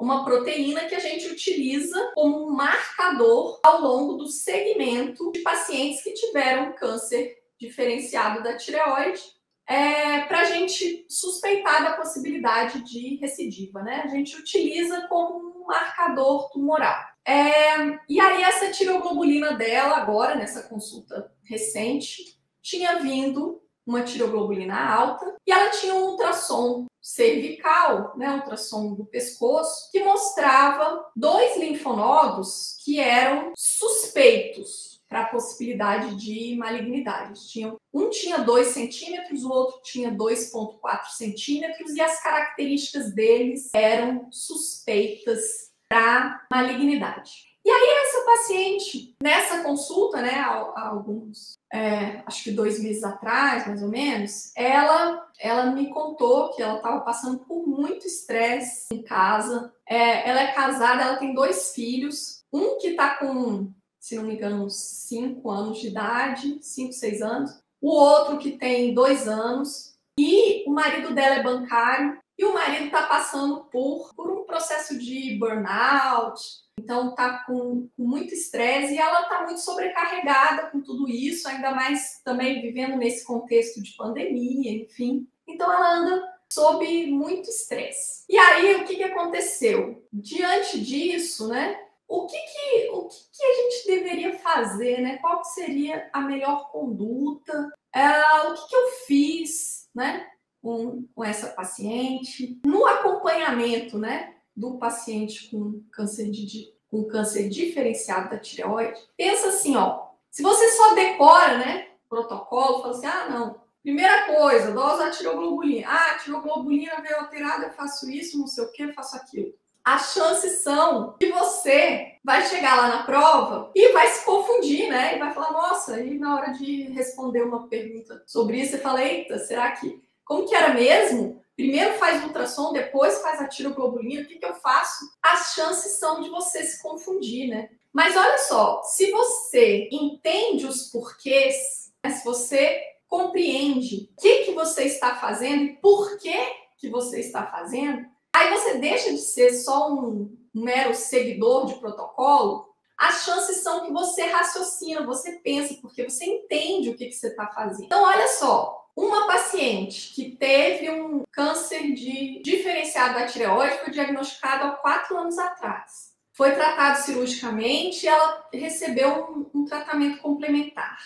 uma 0.00 0.24
proteína 0.24 0.86
que 0.86 0.94
a 0.94 0.98
gente 0.98 1.26
utiliza 1.26 2.10
como 2.14 2.46
um 2.46 2.52
marcador 2.52 3.60
ao 3.62 3.82
longo 3.82 4.14
do 4.14 4.28
segmento 4.28 5.30
de 5.30 5.40
pacientes 5.40 6.02
que 6.02 6.14
tiveram 6.14 6.72
câncer 6.72 7.36
diferenciado 7.58 8.42
da 8.42 8.56
tireoide, 8.56 9.20
é, 9.66 10.22
para 10.22 10.40
a 10.40 10.44
gente 10.44 11.04
suspeitar 11.06 11.84
da 11.84 11.92
possibilidade 11.92 12.82
de 12.82 13.16
recidiva, 13.16 13.82
né? 13.82 14.00
A 14.02 14.08
gente 14.08 14.34
utiliza 14.36 15.06
como 15.06 15.60
um 15.60 15.66
marcador 15.66 16.50
tumoral. 16.50 17.09
É, 17.30 18.00
e 18.08 18.18
aí 18.18 18.42
essa 18.42 18.72
tiroglobulina 18.72 19.54
dela 19.54 19.98
agora, 19.98 20.34
nessa 20.34 20.64
consulta 20.64 21.32
recente, 21.44 22.36
tinha 22.60 22.98
vindo 22.98 23.62
uma 23.86 24.02
tiroglobulina 24.02 24.76
alta 24.76 25.36
e 25.46 25.52
ela 25.52 25.70
tinha 25.70 25.94
um 25.94 26.08
ultrassom 26.08 26.86
cervical, 27.00 28.18
né, 28.18 28.34
ultrassom 28.34 28.94
do 28.94 29.04
pescoço, 29.04 29.92
que 29.92 30.02
mostrava 30.02 31.08
dois 31.14 31.56
linfonodos 31.56 32.76
que 32.84 32.98
eram 32.98 33.52
suspeitos 33.56 35.00
para 35.08 35.22
a 35.22 35.26
possibilidade 35.26 36.16
de 36.16 36.56
malignidade. 36.56 37.48
Tinham, 37.48 37.76
um 37.92 38.10
tinha 38.10 38.38
2 38.38 38.68
centímetros, 38.68 39.44
o 39.44 39.50
outro 39.50 39.80
tinha 39.82 40.10
2,4 40.10 41.06
centímetros, 41.16 41.94
e 41.94 42.00
as 42.00 42.20
características 42.22 43.12
deles 43.12 43.70
eram 43.72 44.28
suspeitas 44.30 45.69
para 45.90 46.46
malignidade. 46.52 47.50
E 47.64 47.70
aí, 47.70 48.04
essa 48.04 48.24
paciente, 48.24 49.14
nessa 49.22 49.62
consulta, 49.62 50.22
né, 50.22 50.36
há, 50.36 50.54
há 50.74 50.88
alguns, 50.88 51.58
é, 51.70 52.22
acho 52.24 52.44
que 52.44 52.52
dois 52.52 52.82
meses 52.82 53.04
atrás, 53.04 53.66
mais 53.66 53.82
ou 53.82 53.88
menos, 53.88 54.50
ela, 54.56 55.26
ela 55.38 55.66
me 55.66 55.90
contou 55.90 56.50
que 56.52 56.62
ela 56.62 56.76
estava 56.76 57.00
passando 57.00 57.40
por 57.40 57.66
muito 57.66 58.06
estresse 58.06 58.86
em 58.92 59.02
casa. 59.02 59.72
É, 59.86 60.28
ela 60.28 60.40
é 60.40 60.52
casada, 60.52 61.02
ela 61.02 61.16
tem 61.16 61.34
dois 61.34 61.74
filhos, 61.74 62.42
um 62.52 62.78
que 62.78 62.88
está 62.88 63.16
com, 63.16 63.70
se 63.98 64.16
não 64.16 64.24
me 64.24 64.34
engano, 64.34 64.70
5 64.70 65.50
anos 65.50 65.80
de 65.80 65.88
idade, 65.88 66.58
5, 66.62 66.92
6 66.92 67.20
anos, 67.20 67.60
o 67.80 67.90
outro 67.90 68.38
que 68.38 68.52
tem 68.52 68.94
dois 68.94 69.28
anos, 69.28 69.94
e 70.18 70.64
o 70.66 70.72
marido 70.72 71.14
dela 71.14 71.36
é 71.36 71.42
bancário, 71.42 72.18
e 72.38 72.44
o 72.44 72.54
marido 72.54 72.86
está 72.86 73.02
passando 73.02 73.64
por, 73.70 74.14
por 74.14 74.30
um 74.30 74.39
processo 74.50 74.98
de 74.98 75.38
burnout, 75.38 76.42
então 76.78 77.10
está 77.10 77.44
com, 77.44 77.88
com, 77.96 78.04
muito 78.04 78.34
estresse 78.34 78.94
e 78.94 78.98
ela 78.98 79.22
está 79.22 79.44
muito 79.44 79.60
sobrecarregada 79.60 80.66
com 80.70 80.80
tudo 80.80 81.08
isso, 81.08 81.48
ainda 81.48 81.70
mais 81.70 82.20
também 82.24 82.60
vivendo 82.60 82.96
nesse 82.96 83.24
contexto 83.24 83.82
de 83.82 83.94
pandemia, 83.96 84.72
enfim. 84.82 85.26
Então 85.48 85.72
ela 85.72 85.98
anda 85.98 86.22
sob 86.52 87.06
muito 87.06 87.48
estresse. 87.48 88.24
E 88.28 88.36
aí 88.36 88.76
o 88.76 88.84
que, 88.84 88.96
que 88.96 89.04
aconteceu? 89.04 90.06
Diante 90.12 90.80
disso, 90.80 91.48
né? 91.48 91.78
O 92.08 92.26
que, 92.26 92.36
que, 92.36 92.90
o 92.90 93.06
que, 93.06 93.16
que 93.32 93.44
a 93.44 93.54
gente 93.54 93.86
deveria 93.86 94.38
fazer, 94.38 95.00
né? 95.00 95.18
Qual 95.18 95.44
seria 95.44 96.10
a 96.12 96.20
melhor 96.20 96.72
conduta? 96.72 97.70
É, 97.94 98.48
o 98.48 98.54
que, 98.54 98.68
que 98.68 98.76
eu 98.76 98.88
fiz, 99.06 99.88
né? 99.94 100.26
com, 100.62 101.04
com 101.14 101.24
essa 101.24 101.48
paciente. 101.48 102.60
No 102.64 102.86
acompanhamento, 102.86 103.98
né, 103.98 104.34
do 104.56 104.78
paciente 104.78 105.50
com 105.50 105.82
câncer 105.92 106.30
de 106.30 106.72
com 106.90 107.04
câncer 107.04 107.48
diferenciado 107.48 108.30
da 108.30 108.38
tireoide, 108.38 109.00
pensa 109.16 109.50
assim, 109.50 109.76
ó, 109.76 110.08
se 110.28 110.42
você 110.42 110.70
só 110.72 110.94
decora, 110.94 111.58
né, 111.58 111.86
protocolo, 112.08 112.82
fala 112.82 112.96
assim, 112.96 113.06
ah, 113.06 113.28
não, 113.30 113.60
primeira 113.82 114.26
coisa, 114.26 114.72
dose 114.72 115.16
tiroglobulina. 115.16 115.88
Ah, 115.88 116.18
tiroglobulina 116.18 117.00
veio 117.00 117.16
alterada, 117.16 117.66
eu 117.66 117.72
faço 117.72 118.10
isso, 118.10 118.38
não 118.38 118.46
sei 118.46 118.64
o 118.64 118.72
que, 118.72 118.92
faço 118.92 119.16
aquilo. 119.16 119.54
As 119.84 120.12
chances 120.12 120.62
são 120.62 121.16
que 121.18 121.32
você 121.32 122.16
vai 122.22 122.44
chegar 122.44 122.76
lá 122.76 122.88
na 122.88 123.02
prova 123.04 123.70
e 123.74 123.92
vai 123.92 124.08
se 124.08 124.24
confundir, 124.26 124.90
né? 124.90 125.16
E 125.16 125.18
vai 125.18 125.32
falar, 125.32 125.52
nossa, 125.52 126.00
e 126.00 126.18
na 126.18 126.36
hora 126.36 126.52
de 126.52 126.82
responder 126.90 127.42
uma 127.42 127.66
pergunta 127.66 128.22
sobre 128.26 128.60
isso, 128.60 128.72
você 128.72 128.78
fala, 128.78 129.02
eita, 129.02 129.38
será 129.38 129.70
que 129.72 130.02
como 130.24 130.46
que 130.46 130.54
era 130.54 130.74
mesmo? 130.74 131.39
Primeiro 131.60 131.98
faz 131.98 132.24
ultrassom, 132.24 132.72
depois 132.72 133.20
faz 133.20 133.38
a 133.38 133.46
tiroglobulina. 133.46 134.22
O 134.22 134.26
que, 134.26 134.38
que 134.38 134.46
eu 134.46 134.54
faço? 134.54 135.04
As 135.22 135.52
chances 135.52 135.98
são 135.98 136.22
de 136.22 136.30
você 136.30 136.64
se 136.64 136.80
confundir, 136.82 137.50
né? 137.50 137.68
Mas 137.92 138.16
olha 138.16 138.38
só, 138.38 138.82
se 138.82 139.10
você 139.10 139.86
entende 139.92 140.64
os 140.64 140.84
porquês, 140.90 141.92
se 142.02 142.24
você 142.24 142.80
compreende 143.06 144.08
o 144.16 144.22
que, 144.22 144.44
que 144.44 144.52
você 144.52 144.84
está 144.84 145.16
fazendo 145.16 145.64
e 145.64 145.76
por 145.76 146.16
que, 146.18 146.34
que 146.78 146.88
você 146.88 147.20
está 147.20 147.46
fazendo, 147.46 148.06
aí 148.34 148.48
você 148.56 148.78
deixa 148.78 149.10
de 149.10 149.18
ser 149.18 149.52
só 149.52 149.92
um 149.92 150.34
mero 150.54 150.94
seguidor 150.94 151.66
de 151.66 151.74
protocolo. 151.74 152.70
As 152.96 153.24
chances 153.24 153.58
são 153.62 153.84
que 153.84 153.92
você 153.92 154.22
raciocina, 154.22 155.04
você 155.04 155.32
pensa, 155.32 155.76
porque 155.82 156.08
você 156.08 156.24
entende 156.24 156.88
o 156.88 156.96
que, 156.96 157.06
que 157.06 157.12
você 157.12 157.28
está 157.28 157.48
fazendo. 157.48 157.84
Então, 157.84 158.02
olha 158.02 158.28
só, 158.28 158.79
uma 158.96 159.26
paciente 159.26 160.12
que 160.14 160.36
teve 160.36 160.90
um 160.90 161.22
câncer 161.32 161.92
de 161.94 162.40
diferenciado 162.42 163.14
da 163.14 163.26
tireoide 163.26 163.78
foi 163.78 163.92
diagnosticado 163.92 164.64
há 164.64 164.70
quatro 164.72 165.16
anos 165.16 165.38
atrás. 165.38 166.10
Foi 166.32 166.52
tratado 166.52 167.02
cirurgicamente 167.02 168.06
e 168.06 168.08
ela 168.08 168.48
recebeu 168.52 169.48
um, 169.54 169.60
um 169.60 169.64
tratamento 169.64 170.20
complementar 170.22 170.98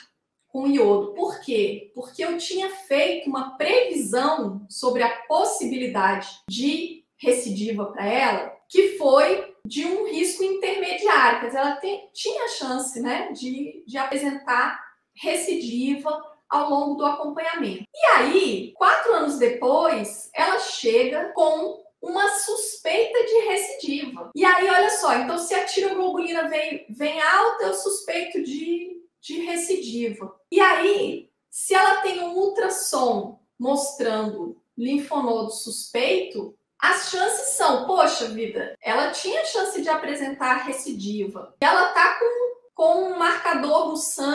com 0.49 0.69
iodo. 0.69 1.15
Por 1.15 1.41
quê? 1.41 1.91
Porque 1.95 2.25
eu 2.25 2.39
tinha 2.39 2.71
feito 2.71 3.29
uma 3.29 3.57
previsão 3.57 4.65
sobre 4.71 5.03
a 5.03 5.17
possibilidade 5.27 6.29
de 6.49 7.05
recidiva 7.17 7.87
para 7.87 8.07
ela, 8.07 8.57
que 8.69 8.97
foi 8.97 9.55
de 9.67 9.85
um 9.85 10.07
risco 10.09 10.45
intermediário, 10.45 11.41
quer 11.41 11.47
dizer, 11.47 11.59
ela 11.59 11.81
tinha 12.13 12.49
chance 12.49 13.01
né, 13.01 13.33
de, 13.33 13.83
de 13.87 13.97
apresentar 13.99 14.79
recidiva 15.17 16.23
ao 16.55 16.71
longo 16.71 16.95
do 16.95 17.05
acompanhamento. 17.07 17.85
E 17.93 18.07
aí, 18.15 18.73
quatro 18.77 19.13
anos 19.13 19.39
depois, 19.39 20.31
ela 20.33 20.59
chega 20.61 21.33
com 21.35 21.83
uma 22.01 22.29
suspeita 22.31 23.25
de 23.25 23.39
recidiva. 23.49 24.31
E 24.35 24.45
aí, 24.45 24.69
olha 24.69 24.91
só, 24.91 25.15
então 25.17 25.39
se 25.39 25.55
a 25.55 25.65
tiroglobulina 25.65 26.49
vem, 26.49 26.87
vem 26.91 27.21
alta, 27.21 27.65
eu 27.65 27.75
suspeito 27.75 28.43
de, 28.43 29.03
de 29.21 29.41
recidiva. 29.41 30.35
E 30.53 30.61
aí, 30.61 31.31
se 31.51 31.75
ela 31.75 32.03
tem 32.03 32.21
um 32.21 32.37
ultrassom 32.37 33.41
mostrando 33.59 34.61
linfonodo 34.77 35.51
suspeito, 35.51 36.55
as 36.79 37.11
chances 37.11 37.57
são, 37.57 37.87
poxa 37.87 38.29
vida, 38.29 38.77
ela 38.83 39.11
tinha 39.11 39.45
chance 39.47 39.81
de 39.81 39.89
apresentar 39.89 40.65
recidiva. 40.67 41.55
Ela 41.61 41.87
tá 41.89 42.19
com, 42.19 42.55
com 42.75 43.05
um 43.05 43.19
marcador 43.19 43.89
no 43.89 43.97
sangue 43.97 44.34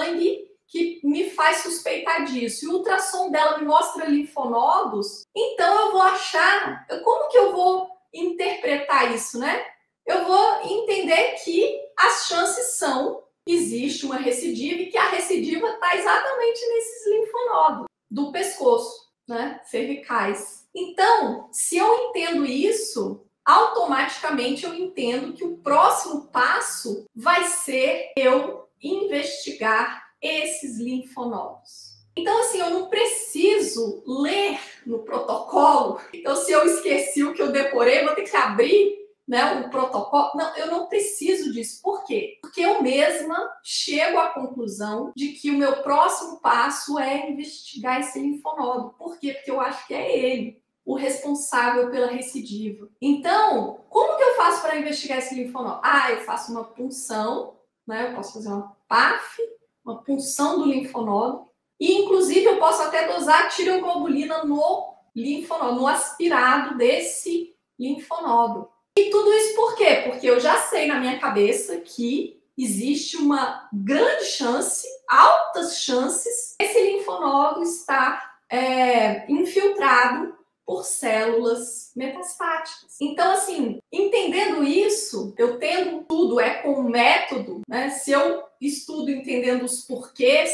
faz 1.39 1.60
suspeitar 1.60 2.25
disso. 2.25 2.65
E 2.65 2.67
o 2.67 2.74
ultrassom 2.74 3.31
dela 3.31 3.58
me 3.58 3.65
mostra 3.65 4.05
linfonodos, 4.05 5.24
então 5.34 5.86
eu 5.86 5.91
vou 5.93 6.01
achar, 6.01 6.86
como 7.01 7.29
que 7.29 7.38
eu 7.38 7.53
vou 7.53 7.89
interpretar 8.13 9.15
isso, 9.15 9.39
né? 9.39 9.65
Eu 10.05 10.25
vou 10.25 10.62
entender 10.63 11.36
que 11.43 11.79
as 11.98 12.27
chances 12.27 12.77
são 12.77 13.24
existe 13.48 14.05
uma 14.05 14.17
recidiva 14.17 14.81
e 14.81 14.88
que 14.88 14.98
a 14.98 15.10
recidiva 15.10 15.67
está 15.69 15.96
exatamente 15.96 16.60
nesses 16.67 17.08
linfonodos 17.08 17.86
do 18.12 18.31
pescoço, 18.31 19.10
né, 19.27 19.62
cervicais. 19.63 20.67
Então, 20.75 21.48
se 21.51 21.77
eu 21.77 22.10
entendo 22.10 22.46
isso, 22.46 23.25
automaticamente 23.46 24.65
eu 24.65 24.74
entendo 24.74 25.34
que 25.34 25.46
o 25.46 25.58
próximo 25.58 26.27
passo 26.27 27.05
vai 27.15 27.46
ser 27.46 28.12
eu 28.17 28.67
investigar 28.81 30.09
esses 30.22 30.78
linfonodos. 30.78 32.00
Então, 32.16 32.38
assim, 32.42 32.60
eu 32.60 32.70
não 32.70 32.90
preciso 32.90 34.04
ler 34.06 34.60
no 34.86 35.00
protocolo. 35.00 36.02
Então, 36.14 36.36
se 36.36 36.52
eu 36.52 36.66
esqueci 36.66 37.24
o 37.24 37.34
que 37.34 37.42
eu 37.42 37.52
decorei, 37.52 38.04
vou 38.04 38.14
ter 38.14 38.24
que 38.24 38.36
abrir 38.36 39.00
né, 39.30 39.62
o 39.62 39.70
protocolo. 39.70 40.32
Não, 40.36 40.58
eu 40.58 40.68
não 40.68 40.88
preciso 40.88 41.54
disso. 41.54 41.82
Por 41.82 42.04
quê? 42.04 42.40
Porque 42.42 42.62
eu 42.62 42.82
mesma 42.82 43.38
chego 43.64 44.18
à 44.18 44.30
conclusão 44.30 45.14
de 45.16 45.30
que 45.30 45.52
o 45.52 45.58
meu 45.58 45.84
próximo 45.84 46.42
passo 46.42 46.98
é 46.98 47.30
investigar 47.30 48.00
esse 48.00 48.20
linfonodo. 48.20 48.96
Por 48.98 49.20
quê? 49.20 49.34
Porque 49.34 49.52
eu 49.52 49.62
acho 49.62 49.86
que 49.88 49.94
é 49.94 50.18
ele 50.18 50.62
o 50.84 50.96
responsável 50.96 51.92
pela 51.92 52.08
recidiva. 52.08 52.90
Então, 53.00 53.82
como 53.90 54.18
que 54.18 54.24
eu 54.24 54.36
faço 54.36 54.62
para 54.64 54.78
investigar 54.78 55.20
esse 55.20 55.36
linfonodo? 55.36 55.80
Ah, 55.84 56.12
eu 56.12 56.22
faço 56.22 56.52
uma 56.52 56.64
punção, 56.64 57.60
né? 57.86 58.10
Eu 58.10 58.16
posso 58.16 58.34
fazer 58.34 58.50
uma 58.50 58.76
PAF, 58.88 59.40
uma 59.89 60.03
punção 60.03 60.60
do 60.60 60.65
linfonodo. 60.65 61.48
E, 61.79 61.93
inclusive, 61.93 62.46
eu 62.46 62.58
posso 62.58 62.81
até 62.81 63.08
dosar 63.08 63.50
tireoglobulina 63.50 64.43
no 64.43 64.93
linfonodo, 65.15 65.75
no 65.75 65.88
aspirado 65.88 66.77
desse 66.77 67.55
linfonodo. 67.79 68.69
E 68.98 69.10
tudo 69.10 69.31
isso 69.34 69.55
por 69.55 69.75
quê? 69.75 70.01
Porque 70.05 70.29
eu 70.29 70.39
já 70.39 70.58
sei 70.58 70.88
na 70.88 71.00
minha 71.00 71.19
cabeça 71.19 71.77
que 71.77 72.39
existe 72.58 73.15
uma 73.15 73.69
grande 73.72 74.25
chance, 74.25 74.86
altas 75.08 75.79
chances, 75.79 76.55
esse 76.62 76.81
linfonodo 76.81 77.63
estar 77.63 78.39
é, 78.51 79.31
infiltrado 79.31 80.38
por 80.65 80.84
células 80.84 81.91
metastáticas. 81.96 82.98
Então, 83.01 83.31
assim, 83.31 83.79
entendendo 83.91 84.63
isso, 84.63 85.34
eu 85.38 85.58
tendo 85.58 86.03
tudo 86.03 86.39
é 86.39 86.62
com 86.62 86.84
método, 86.84 87.62
né? 87.67 87.89
Se 87.89 88.12
eu 88.12 88.43
estudo 88.68 89.10
entendendo 89.12 89.63
os 89.63 89.86
porquês, 89.86 90.51